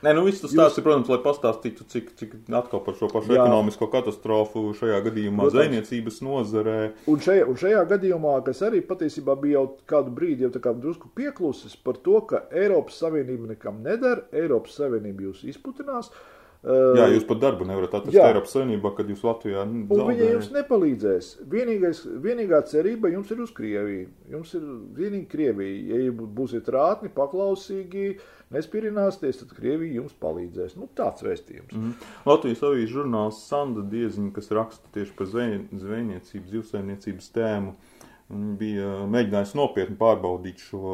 [0.00, 3.34] Nē, nu viss tas stāsts ir, protams, lai pastāstītu, cik, cik atkal par šo pašu
[3.34, 3.42] Jā.
[3.42, 5.56] ekonomisko katastrofu šajā gadījumā protams.
[5.58, 6.76] zvejniecības nozarē.
[7.12, 10.72] Un šajā, un šajā gadījumā, kas arī patiesībā bija jau kādu brīdi jau tā kā
[10.72, 16.08] drusku pieklusis par to, ka Eiropas Savienība nekam nedara, Eiropas Savienība jūs izputinās.
[16.60, 18.26] Jā, jūs pat darbu nevarat atrast jā.
[18.28, 20.08] Eiropas Savienībā, kad jūs Latvijā zaudējat.
[20.10, 21.28] Viņa jums nepalīdzēs.
[21.54, 24.10] Vienīgais, vienīgā cerība jums ir uz Krieviju.
[24.34, 24.66] Jums ir
[24.98, 26.00] vienīgi Krievija.
[26.04, 28.10] Ja būsiet rātni, paklausīgi,
[28.52, 30.76] nespirināsties, tad Krievija jums palīdzēs.
[30.76, 31.72] Nu, tāds vēstījums.
[31.72, 31.96] Mm.
[32.28, 37.72] Latvijas avīzes žurnāls Sanda Dieziņa, kas raksta tieši par zvejniecības, zivsaimniecības tēmu,
[38.30, 40.90] Viņa bija mēģinājusi nopietni pārbaudīt šo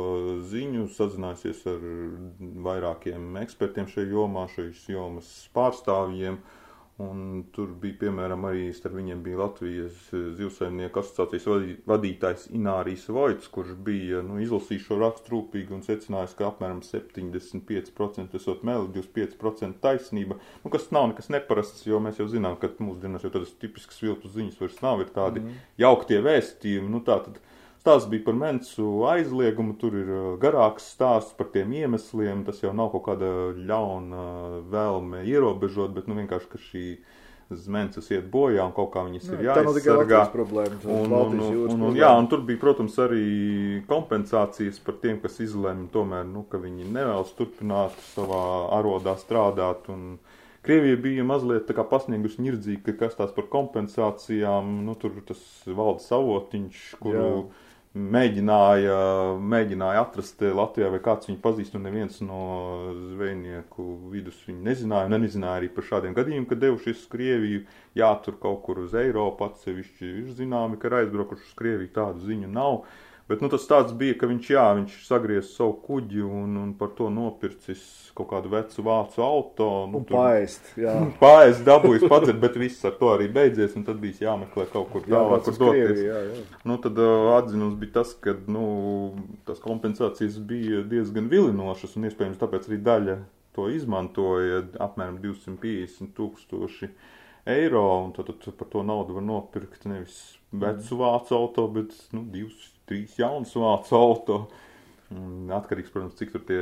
[0.49, 1.83] ziņu, sazinājusies ar
[2.65, 6.41] vairākiem ekspertiem šajā jomā, šīs jomas pārstāvjiem.
[6.41, 6.56] Uh,
[6.97, 9.97] Un tur bija, piemēram, arī starp viņiem bija Latvijas
[10.39, 16.47] zivsaimnieku asociācijas vadītājs Inārijs Voits, kurš bija nu, izlasījis šo rakstu rūpīgi un secinājis, ka
[16.49, 22.57] apmēram 75% esot meli, 25% taisnība, nu, kas nav nekas neparasts, jo mēs jau zinām,
[22.63, 27.03] ka mūsdienās jau tādas tipiskas viltus ziņas vairs nav, ir tādi mm jauktie vēstījumi, nu
[27.05, 27.37] tā tad
[27.87, 32.41] Stāsts bija par mensu aizliegumu, tur ir uh, garāks stāsts par tiem iemesliem.
[32.43, 34.23] Tas jau nav kaut kāda ļauna
[34.73, 36.83] vēlme ierobežot, bet nu, vienkārši, ka šī
[37.55, 40.25] zmences iet bojā un kaut kā viņas ir jāizsargā.
[40.33, 43.29] Problēma, un, un, un, un, jā, un tur bija, protams, arī
[43.87, 48.41] kompensācijas par tiem, kas izlēma tomēr, nu, ka viņi nevēlas turpināt savā
[48.81, 49.87] arodā strādāt.
[49.95, 50.17] Un,
[50.67, 55.39] Krievija bija mazliet pasniegusi nirdzīgi, ka kas tās par kompensācijām, nu, tur tas
[55.71, 57.23] valdes avotiņš, kuru.
[57.23, 57.63] Jā
[57.97, 58.97] mēģināja,
[59.41, 62.41] mēģināja atrast Latvijā, vai kāds viņu pazīst, un neviens no
[63.15, 67.65] zvejnieku vidus viņu nezināja, nezināja arī par šādiem gadījumiem, kad devušies uz Krieviju,
[67.97, 72.27] jā, tur kaut kur uz Eiropu atsevišķi ir zināmi, ka ir aizbraukuši uz Krieviju, tādu
[72.29, 72.83] ziņu nav.
[73.27, 76.93] Bet nu, tas tāds bija, ka viņš, jā, viņš sagriez savu kuģi un, un par
[76.95, 77.81] to nopircis
[78.15, 79.67] kaut kādu vecu vācu auto.
[79.91, 80.93] Nu, un tur, paēst, jā.
[81.25, 85.03] Paēst dabūjis padzert, bet viss ar to arī beidzies, un tad bija jāmeklē kaut kur
[85.09, 85.91] tālāk, kur doties.
[85.91, 86.45] Krievi, jā, jā.
[86.71, 88.69] Nu, tad uh, atzinums bija tas, ka, nu,
[89.49, 93.19] tas kompensācijas bija diezgan vilinošas, un iespējams tāpēc arī daļa
[93.59, 96.93] to izmantoja apmēram 250 tūkstoši
[97.57, 102.23] eiro, un tad, tad par to naudu var nopirkt nevis vecu vācu auto, bet, nu,
[102.31, 104.39] divus trīs jaunas vācu auto.
[105.07, 106.59] Atkarīgs, protams, cik tur tie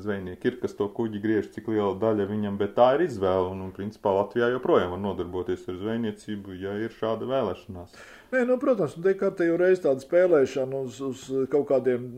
[0.00, 3.50] zvejnieki ir, kas to kuģi griež, cik liela daļa viņam, bet tā ir izvēle.
[3.52, 7.98] Un, un principā, Latvijā joprojām var nodarboties ar zvejniecību, ja ir šāda vēlēšanās.
[8.32, 12.08] Nē, nu, protams, te kārtējo reizi tāda spēlēšana uz, uz kaut kādiem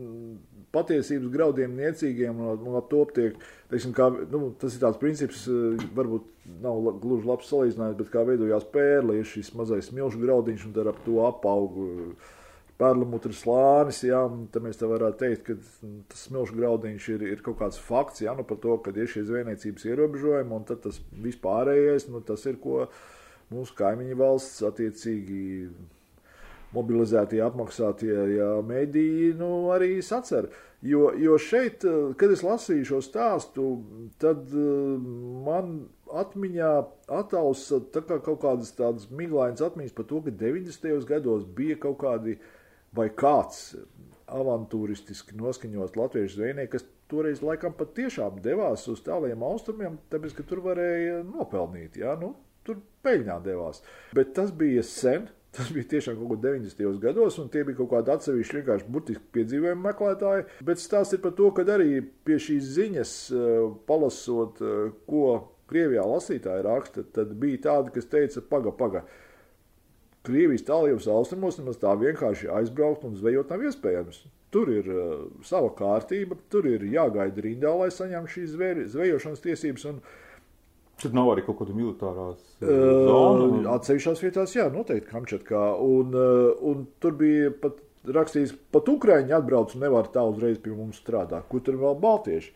[0.75, 3.35] patiesības graudiem niecīgiem un, un ap to tiek,
[3.71, 5.45] teiksim, kā, nu, tas ir tāds princips,
[5.95, 6.31] varbūt
[6.63, 10.91] nav gluži labs salīdzinājums, bet kā veidojās pērle, ir šis mazais milšu graudiņš un tad
[10.91, 11.89] ap to apaugu
[12.79, 14.19] perlamutras slānis, jā,
[14.51, 18.35] tad mēs te varētu teikt, ka tas smilšu graudiņš ir, ir kaut kāds fakts, jā,
[18.35, 22.59] nu par to, ka ir šie zvejniecības ierobežojumi, un tad tas vispārējais, nu tas ir,
[22.59, 22.85] ko
[23.53, 25.45] mūsu kaimiņu valsts attiecīgi
[26.75, 30.49] mobilizētie, apmaksātie jā, mediji, nu arī sacer.
[30.85, 31.85] Jo, jo šeit,
[32.19, 33.69] kad es lasīju šo stāstu,
[34.21, 35.77] tad man
[36.11, 36.73] atmiņā
[37.15, 41.07] atausa tā kā kaut kādas tādas miglainas atmiņas par to, ka 90.
[41.09, 42.51] gados bija kaut kādi uh,
[42.95, 43.75] vai kāds
[44.25, 50.45] avantūristiski noskaņots latviešu zvejnieks, kas toreiz laikam pat tiešām devās uz tāliem austrumiem, tāpēc, ka
[50.49, 52.33] tur varēja nopelnīt, jā, nu,
[52.65, 53.83] tur peļņā devās.
[54.17, 57.01] Bet tas bija sen, tas bija tiešām kaut ko 90.
[57.03, 61.35] gados, un tie bija kaut kādi atsevišķi vienkārši burtiski piedzīvojumi meklētāji, bet stāsts ir par
[61.37, 63.51] to, ka arī pie šīs ziņas eh,
[63.89, 65.27] palasot, eh, ko
[65.65, 69.01] Krievijā lasītāji raksta, tad bija tādi, kas teica, paga, paga,
[70.25, 74.23] Krievijas tālajos austrumos nemaz tā vienkārši aizbraukt un zvejot nav iespējams.
[74.53, 78.55] Tur ir uh, sava kārtība, tur ir jāgaida rindā, lai saņemtu šīs
[78.93, 79.89] zvejošanas tiesības.
[79.91, 80.05] Un,
[80.95, 83.65] Tur nav arī kaut kāda militārās uh, zona.
[83.73, 85.63] Atsevišķās vietās, jā, noteikti Kamčatkā.
[85.83, 87.81] Un, uh, un tur bija pat
[88.15, 91.49] rakstīts, pat Ukraiņi atbrauc un nevar tā uzreiz pie mums strādāt.
[91.51, 92.55] Kur tur vēl baltieši?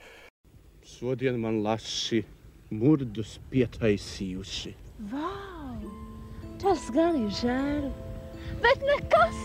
[0.96, 2.24] Šodien man laši
[2.72, 4.76] murdus pietaisījuši.
[5.12, 5.49] Wow!
[6.63, 7.91] Tas gan ir žēl.
[8.63, 9.41] Bet nekas!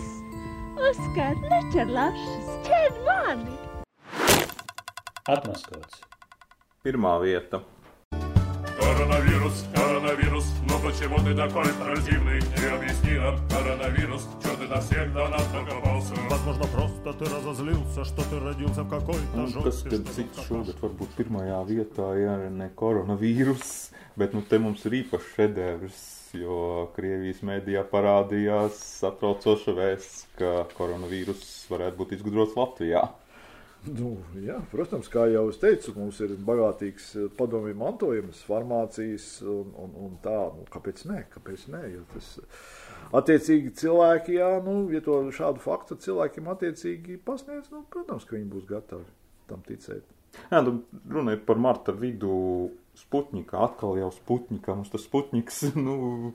[0.79, 3.57] Oskar, neķer lašas, ķer mani!
[5.27, 5.99] Atmaskots.
[6.85, 7.59] Pirmā vieta.
[8.79, 12.39] Коронавирус, коронавирус, ну почему ты такой противный?
[12.39, 16.13] Не объясни нам, коронавирус, что ты на всех до нас докопался?
[16.29, 21.13] Возможно, просто ты разозлился, что ты родился в какой-то nu, Kas tad cits šogad varbūt
[21.19, 26.58] pirmajā vietā, ja ne koronavīrus, bet nu te mums ir īpašs šedevrs jo
[26.96, 33.04] Krievijas mēdījā parādījās satraucoša vēsts, ka koronavīrus varētu būt izgudrots Latvijā.
[33.84, 39.74] Nu, jā, protams, kā jau es teicu, mums ir bagātīgs eh, padomju mantojums, farmācijas un,
[39.76, 40.38] un, un tā.
[40.56, 41.18] Nu, kāpēc nē?
[41.34, 41.82] Kāpēc nē?
[41.92, 42.30] Jo tas,
[43.20, 48.48] attiecīgi cilvēki, jā, nu, ja to šādu faktu cilvēkiem attiecīgi pasniedz, nu, protams, ka viņi
[48.54, 49.04] būs gatavi
[49.50, 50.08] tam ticēt.
[50.48, 50.78] Jā, tu
[51.12, 52.32] runāji par marta vidu
[52.98, 56.34] Sputņika, atkal jau Sputņika, mums tas Sputņiks, nu,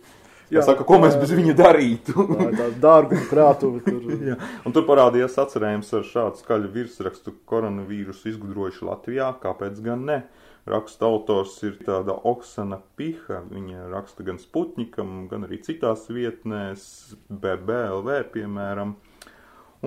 [0.49, 2.25] Jā, saka, ko mēs bez viņa darītu?
[2.59, 3.83] tā dārga krātuve.
[3.85, 4.13] Tur.
[4.31, 4.37] Jā.
[4.65, 10.21] un tur parādījās atcerējums ar šādu skaļu virsrakstu koronavīrusu izgudrojuši Latvijā, kāpēc gan ne?
[10.69, 16.83] Raksta autors ir tāda Oksana Piha, viņa raksta gan Sputnikam, gan arī citās vietnēs,
[17.29, 18.97] BBLV piemēram.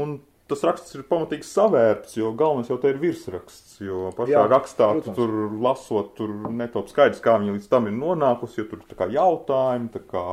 [0.01, 0.17] Un
[0.53, 3.81] tas raksts ir pamatīgi savērts, jo galvenais jau te ir virsraksts.
[3.83, 5.17] Jo pašā Jā, rakstā protams.
[5.17, 5.35] tur
[5.65, 9.91] lasot, tur netop skaidrs, kā viņa līdz tam ir nonākusi, jo tur ir tā jautājumi,
[9.97, 10.27] tā kā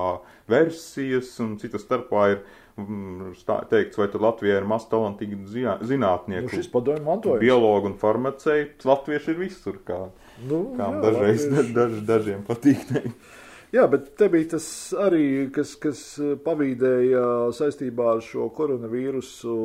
[0.52, 2.42] versijas un citas starpā ir
[2.80, 6.48] mm, stā, teikts, vai tad Latvijā ir maz talantīgi zinātnieki.
[6.48, 7.44] Nu, šis padomju mantojums.
[7.44, 10.02] Biologi un farmaceiti, latvieši ir visur, kā,
[10.46, 13.30] nu, kā jā, dažreiz, daž, dažiem patīk teikt.
[13.70, 16.00] Jā, bet te bija tas arī, kas, kas
[16.42, 17.22] pavīdēja
[17.54, 19.58] saistībā ar šo koronavīrusu,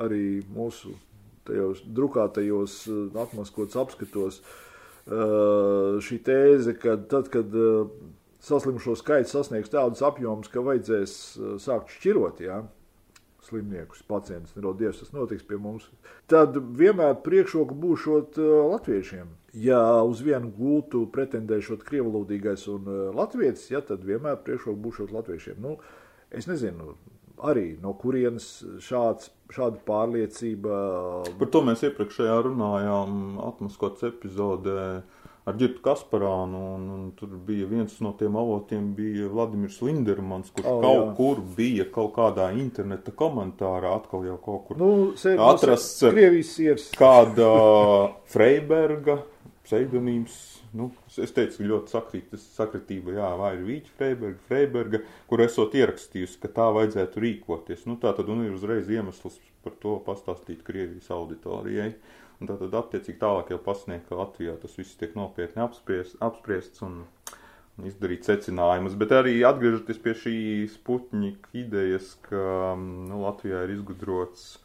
[0.00, 0.94] arī mūsu
[1.48, 2.78] tajos drukātajos
[3.20, 4.40] atmaskots apskatos.
[6.08, 7.52] Šī tēze, ka tad, kad
[8.44, 11.18] saslimušo skaits sasniegs tādus apjomus, ka vajadzēs
[11.60, 12.62] sākt šķirot, jā,
[13.44, 15.90] slimniekus, pacientus, nerodies, tas notiks pie mums,
[16.32, 18.40] tad vienmēr priekšroka būšot
[18.72, 25.14] latviešiem ja uz vienu gultu pretendēšot krievlūdīgais un uh, latvietis, ja, tad vienmēr priekšroku būšot
[25.14, 25.60] latviešiem.
[25.64, 25.78] Nu,
[26.34, 26.96] es nezinu,
[27.44, 28.48] arī no kurienes
[28.84, 30.80] šāds, šāda pārliecība.
[31.38, 34.82] Par to mēs iepriekšējā runājām atmaskots epizodē
[35.48, 40.68] ar Girtu Kasparānu, un, un tur bija viens no tiem avotiem bija Vladimirs Lindermans, kurš
[40.68, 41.14] oh, kaut jā.
[41.16, 44.90] kur bija kaut kādā interneta komentārā, atkal jau kaut kur nu,
[45.46, 46.90] atrasts Krievijas siers.
[46.98, 47.48] kāda
[48.28, 49.22] Freiberga
[49.68, 50.36] pseidonīms.
[50.76, 56.40] Nu, es teicu, ļoti sakrīt, sakritība, jā, vai ir Vīķa Freiberga, Freiberga, kur esot ierakstījusi,
[56.42, 57.84] ka tā vajadzētu rīkoties.
[57.88, 61.92] Nu, tā tad un ir uzreiz iemesls par to pastāstīt Krievijas auditorijai.
[62.38, 66.84] Un tā tad attiecīgi tālāk jau pasniegt, ka Latvijā tas viss tiek nopietni apspriests, apspriests
[66.86, 67.00] un,
[67.86, 68.96] izdarīt secinājumus.
[68.98, 70.38] Bet arī atgriežoties pie šī
[70.72, 74.56] Sputņika idejas, ka nu, Latvijā ir izgudrots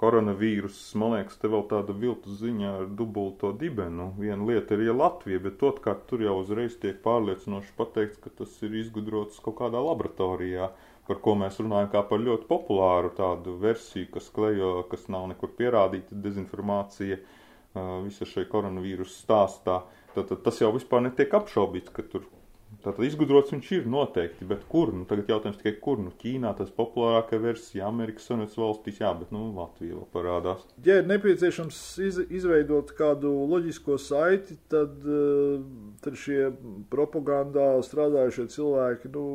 [0.00, 4.10] koronavīruss, man liekas, te vēl tāda viltu ziņa ar dubulto dibenu.
[4.20, 8.52] Viena lieta ir, ja Latvija, bet otrkārt tur jau uzreiz tiek pārliecinoši pateikts, ka tas
[8.66, 10.68] ir izgudrots kaut kādā laboratorijā,
[11.08, 15.54] par ko mēs runājam kā par ļoti populāru tādu versiju, kas klejo, kas nav nekur
[15.56, 17.20] pierādīta dezinformācija
[18.04, 19.82] visa šai koronavīrusa stāstā.
[20.14, 22.24] Tad, tad tas jau vispār netiek apšaubīts, ka tur
[22.86, 24.92] Tātad izgudrots viņš ir noteikti, bet kur?
[24.94, 25.98] Nu, tagad jautājums tikai kur?
[26.02, 30.62] Nu, Ķīnā tas populārākā versija, Amerikas Savienotas valstīs, jā, bet nu, Latvija vēl parādās.
[30.86, 35.66] Ja ir nepieciešams iz, izveidot kādu loģisko saiti, tad, eh,
[36.04, 36.52] tad šie
[36.92, 39.26] propagandā strādājušie cilvēki, nu,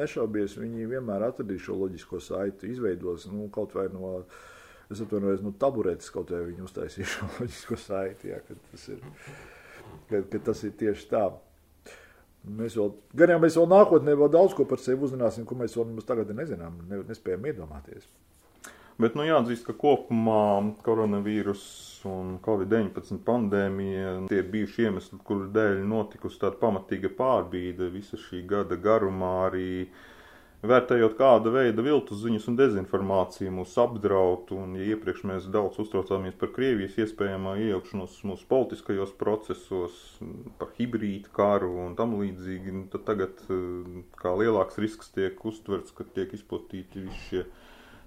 [0.00, 4.22] nešaubies, viņi vienmēr atradīs šo loģisko saiti, izveidos nu, kaut vai no.
[4.88, 9.04] Es atvainojos, nu, taburetes kaut vai viņi uztaisīja šo loģisko saiti, jā, kad tas ir,
[10.08, 11.26] kad, kad tas ir tieši tā.
[12.46, 15.74] Mēs vēl, gan jau mēs vēl nākotnē vēl daudz ko par sevi uzzināsim, ko mēs
[15.76, 18.06] vēl tagad nezinām, ne, nespējam iedomāties.
[18.98, 21.62] Bet nu, jāatzīst, ka kopumā koronavīrus
[22.10, 28.42] un covid-19 pandēmija tie ir bijuši iemesli, kuru dēļ notikusi tāda pamatīga pārbīde visa šī
[28.50, 29.68] gada garumā arī
[30.66, 36.34] vērtējot kāda veida viltus ziņas un dezinformāciju mūs apdraud, un ja iepriekš mēs daudz uztraucāmies
[36.40, 40.00] par Krievijas iespējamā iejaukšanos mūsu politiskajos procesos,
[40.58, 46.06] par hibrīdu karu un tam līdzīgi, tad tagad eh, kā lielāks risks tiek uztverts, ka
[46.16, 47.46] tiek izplatīti visi šie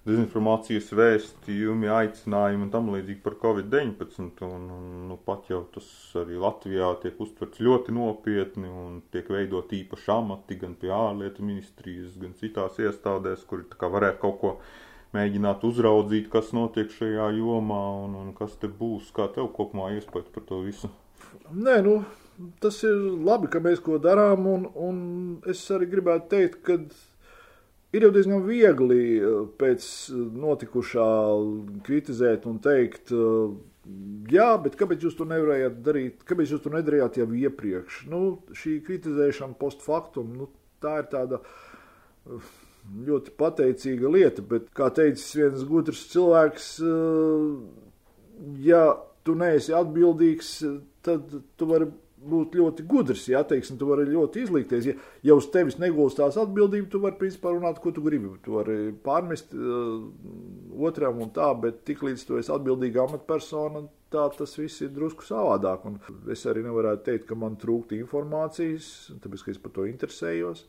[0.08, 4.42] dezinformācijas vēstījumi, aicinājumi un tam līdzīgi par Covid-19.
[4.48, 5.88] Un, un, nu, pat jau tas
[6.18, 12.16] arī Latvijā tiek uztverts ļoti nopietni un tiek veidot īpaši amati gan pie ārlietu ministrijas,
[12.22, 14.56] gan citās iestādēs, kuri varētu kaut ko
[15.14, 19.12] mēģināt uzraudzīt, kas notiek šajā jomā un, un kas te būs.
[19.14, 20.90] Kā tev kopumā iespējas par to visu?
[21.54, 22.00] Nē, nu,
[22.64, 25.02] tas ir labi, ka mēs ko darām, un, un
[25.52, 26.80] es arī gribētu teikt, ka
[27.92, 31.08] Ir jau diezgan viegli eh, pēc eh, notikušā
[31.84, 33.52] kritizēt un teikt, eh,
[34.32, 36.24] jā, bet kāpēc jūs to nevarējāt darīt?
[36.28, 38.06] Kāpēc jūs to nedarījāt jau iepriekš?
[38.12, 38.22] Nu,
[38.56, 40.48] šī kritizēšana post factum, nu,
[40.84, 41.42] tā ir tāda
[43.12, 46.70] ļoti pateicīga lieta, bet, kā teicis viens gudrs cilvēks,
[48.64, 48.86] ja
[49.28, 50.54] tu neesi atbildīgs,
[51.06, 51.92] tad tu vari
[52.22, 54.88] būt ļoti gudrs, ja teiksim, tu vari ļoti izlikties.
[54.90, 54.96] Ja,
[55.30, 58.34] ja uz tevis negulstās atbildība, tu vari principā runāt, ko tu gribi.
[58.46, 60.04] Tu vari pārmest uh,
[60.90, 65.88] otram un tā, bet tiklīdz tu esi atbildīga amatpersona, tā tas viss ir drusku savādāk.
[65.90, 65.98] Un
[66.32, 68.92] es arī nevarētu teikt, ka man trūkst informācijas,
[69.24, 70.68] tāpēc, ka es par to interesējos.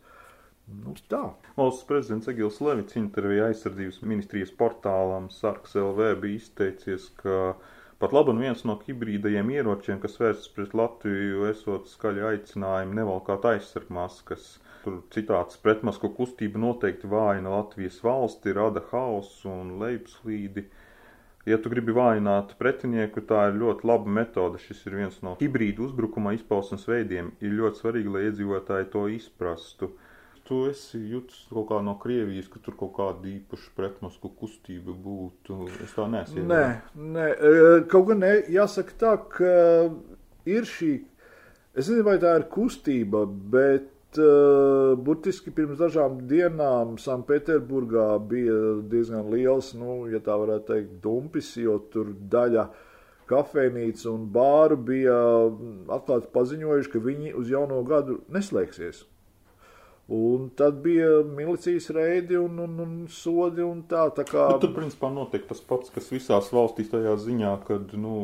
[0.72, 1.24] Nu, tā.
[1.58, 7.56] Valsts prezidents Egils Levits intervijā aizsardzības ministrijas portālam Sarks LV bija izteicies, ka
[8.02, 14.46] pat labi viens no hibrīdajiem ieročiem, kas vērsts pret Latviju, esot skaļi aicinājumi nevalkāt aizsargmaskas.
[14.82, 20.64] Tur citāts pretmasku kustība noteikti vājina Latvijas valsti, rada hausu un lejupslīdi.
[21.46, 24.58] Ja tu gribi vājināt pretinieku, tā ir ļoti laba metode.
[24.62, 27.30] Šis ir viens no hibrīdu uzbrukuma izpausmes veidiem.
[27.42, 29.92] Ir ļoti svarīgi, lai iedzīvotāji to izprastu.
[30.42, 35.68] Tu esi jutis kaut kā no Krievijas, ka tur kaut kāda īpaša pretmasku kustība būtu.
[35.84, 36.42] Es tā neesmu.
[36.50, 36.64] Nē,
[37.14, 37.26] nē,
[37.92, 39.52] kaut gan ne, jāsaka tā, ka
[40.50, 40.92] ir šī,
[41.76, 43.22] es nezinu, vai tā ir kustība,
[43.54, 48.58] bet uh, burtiski pirms dažām dienām Sanktpēterburgā bija
[48.90, 52.66] diezgan liels, nu, ja tā varētu teikt, dumpis, jo tur daļa
[53.30, 55.16] kafejnīca un bāru bija
[55.94, 59.06] atklāti paziņojuši, ka viņi uz jauno gadu neslēgsies.
[60.08, 64.08] Un tad bija milicijas reidi un, un, un sodi un tā.
[64.16, 64.48] tā kā...
[64.50, 68.16] nu, tur, principā, notiek tas pats, kas visās valstīs tajā ziņā, kad, nu,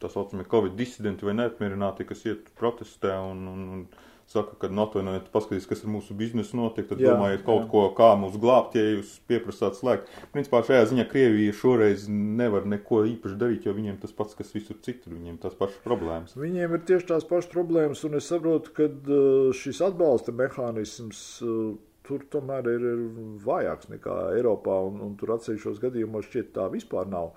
[0.00, 3.84] tā saucamie Covid disidenti vai neapmierināti, kas iet protestē un, un, un
[4.30, 7.68] saka, ka, nu, atvainojiet, paskatieties, kas ar mūsu biznesu notiek, tad jā, domājiet kaut jā.
[7.70, 10.10] ko, kā mūs glābt, ja jūs pieprasāt slēgt.
[10.34, 14.80] Principā šajā ziņā Krievija šoreiz nevar neko īpaši darīt, jo viņiem tas pats, kas visur
[14.82, 16.34] citur, viņiem tās pašas problēmas.
[16.38, 21.76] Viņiem ir tieši tās pašas problēmas, un es saprotu, ka uh, šis atbalsta mehānisms uh,
[22.06, 23.04] tur tomēr ir, ir
[23.46, 27.34] vājāks nekā Eiropā, un, un tur atsevišķos gadījumos šķiet tā vispār nav.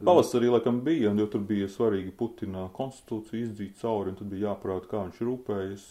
[0.00, 4.86] Pavasarī laikam bija, jo tur bija svarīgi Putina konstitūciju izdzīt cauri, un tad bija jāprāt,
[4.88, 5.84] kā viņš rūpējas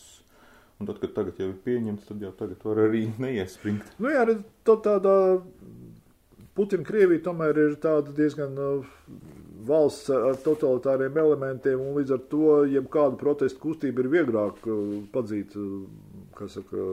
[0.79, 3.89] Un tad, kad tagad jau ir pieņemts, tad jau tagad var arī neiespringt.
[3.99, 4.23] Nu jā,
[4.67, 5.15] tā tādā
[6.55, 8.95] Putina Krievija tomēr ir tāda diezgan uh,
[9.67, 15.55] valsts ar totalitāriem elementiem, un līdz ar to jebkādu protestu kustību ir vieglāk uh, padzīt,
[15.59, 15.83] uh,
[16.39, 16.87] kas saka,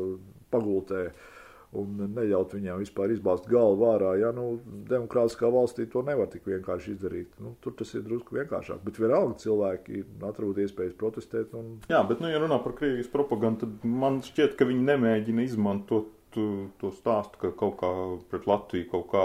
[0.51, 1.07] pagultē.
[1.07, 1.36] Uh,
[1.77, 4.13] un neļaut viņiem vispār izbāzt galvu ārā.
[4.21, 4.61] Ja, nu,
[4.91, 7.37] demokrātiskā valstī to nevar tik vienkārši izdarīt.
[7.43, 8.83] Nu, tur tas ir drusku vienkāršāk.
[8.87, 11.55] Bet vienalga cilvēki atrod iespējas protestēt.
[11.59, 11.79] Un...
[11.93, 16.13] Jā, bet, nu, ja runā par Krievijas propagandu, tad man šķiet, ka viņi nemēģina izmantot
[16.37, 17.91] to stāstu, ka kaut kā
[18.29, 19.23] pret Latviju kaut kā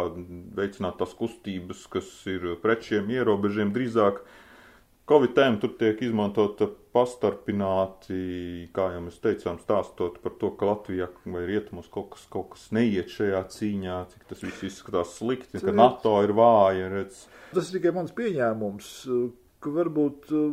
[0.56, 4.22] veicināt tās kustības, kas ir pret šiem ierobežiem drīzāk.
[4.22, 4.38] Uh,
[5.12, 8.18] Covid tēma tur tiek izmantota pastarpināti,
[8.72, 12.70] kā jau mēs teicām, stāstot par to, ka Latvijā vai rietumos kaut kas, kaut kas
[12.72, 16.88] neiet šajā cīņā, cik tas viss izskatās slikti, ka NATO ir vāja.
[16.94, 17.26] Redz.
[17.52, 18.94] Tas ir tikai mans pieņēmums,
[19.60, 20.48] ka varbūt uh,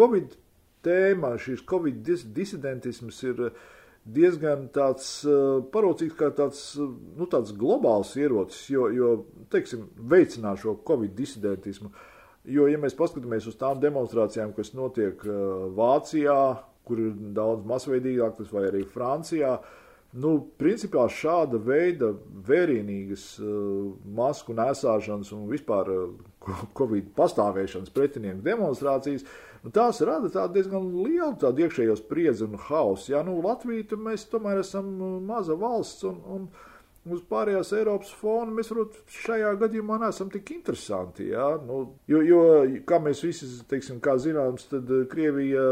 [0.00, 0.40] Covid
[0.86, 3.46] tēma, šīs Covid dis disidentisms ir
[4.08, 9.14] diezgan tāds uh, parocīgs, kā tāds, uh, nu, tāds globāls ierocis, jo, jo
[9.52, 11.92] teiksim, veicināt šo Covid disidentismu.
[11.92, 12.12] Uh,
[12.46, 16.38] Jo, ja mēs paskatāmies uz tām demonstrācijām, kas notiek uh, Vācijā,
[16.86, 19.56] kur ir daudz masveidīgākas, vai arī Francijā,
[20.22, 22.12] nu, principā šāda veida
[22.46, 29.26] vērienīgas uh, masku nesāšanas un vispār uh, Covid pastāvēšanas pretinieku demonstrācijas,
[29.64, 33.10] nu, tās rada tādu diezgan lielu tādu iekšējo spriedzi un hausu.
[33.16, 34.94] Jā, nu, Latvija, mēs tomēr esam
[35.26, 36.48] maza valsts un, un
[37.12, 41.28] uz pārējās Eiropas fona mēs varbūt šajā gadījumā neesam tik interesanti.
[41.32, 41.48] Ja?
[41.62, 41.78] Nu,
[42.10, 42.42] jo, jo,
[42.88, 45.64] kā mēs visi, teiksim, kā zināms, tad Krievija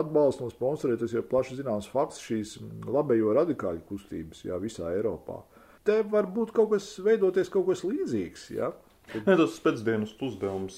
[0.00, 2.58] atbalsta un sponsorē, tas jau plaši zināms fakts, šīs
[2.90, 5.40] labējo radikāļu kustības jā, visā Eiropā.
[5.86, 8.50] Te var būt kaut kas, veidoties kaut kas līdzīgs.
[8.56, 8.72] Ja?
[9.10, 10.76] Ne, tas pēcdienas uzdevums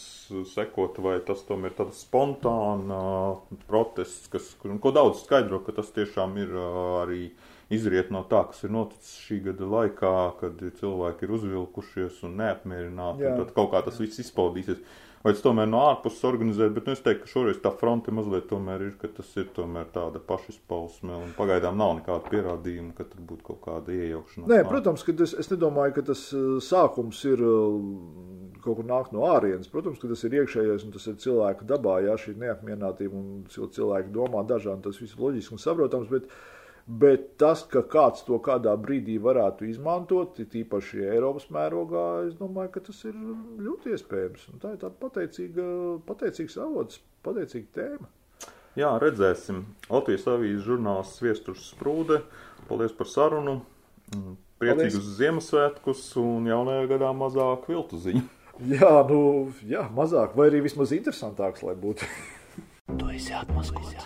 [0.54, 3.00] sekot, vai tas tomēr ir tāds spontāna
[3.66, 6.54] protests, kas, ko daudz skaidro, ka tas tiešām ir
[7.02, 12.20] arī uh, izriet no tā, kas ir noticis šī gada laikā, kad cilvēki ir uzvilkušies
[12.28, 13.26] un neapmierināti.
[13.28, 14.82] Un tad kaut kā tas viss izpaudīsies.
[15.22, 18.48] Vai tas tomēr no ārpuses organizēt, bet nu, es teiktu, ka šoreiz tā fronte mazliet
[18.50, 23.22] tomēr ir, ka tas ir tomēr tāda pašizpausme un pagaidām nav nekāda pierādījuma, ka tur
[23.28, 24.48] būtu kaut kāda iejaukšanās.
[24.50, 27.76] Nē, protams, ka es, es nedomāju, ka tas uh, sākums ir uh,
[28.64, 29.70] kaut kur nāk no ārienes.
[29.70, 34.10] Protams, ka tas ir iekšējais un tas ir cilvēka dabā, jā, šī neapmierinātība un cilvēki
[34.18, 36.26] domā dažādi, tas viss ir loģiski un saprotams, bet
[36.86, 42.82] Bet tas, ka kāds to kādā brīdī varētu izmantot, tīpaši Eiropas mērogā, es domāju, ka
[42.88, 44.48] tas ir ļoti iespējams.
[44.50, 45.66] Un tā ir tāda pateicīga,
[46.08, 48.10] pateicīgs avots, pateicīga tēma.
[48.78, 49.62] Jā, redzēsim.
[49.92, 52.22] Latvijas avīzes žurnāls Viesturs Sprūde.
[52.70, 53.60] Paldies par sarunu.
[54.62, 55.16] Priecīgus Paldies.
[55.20, 58.24] Ziemassvētkus un jaunajā gadā mazāk viltu ziņu.
[58.72, 62.06] Jā, nu, jā, mazāk, vai arī vismaz interesantāks, lai būtu.
[62.92, 63.96] Tu esi atmaskots.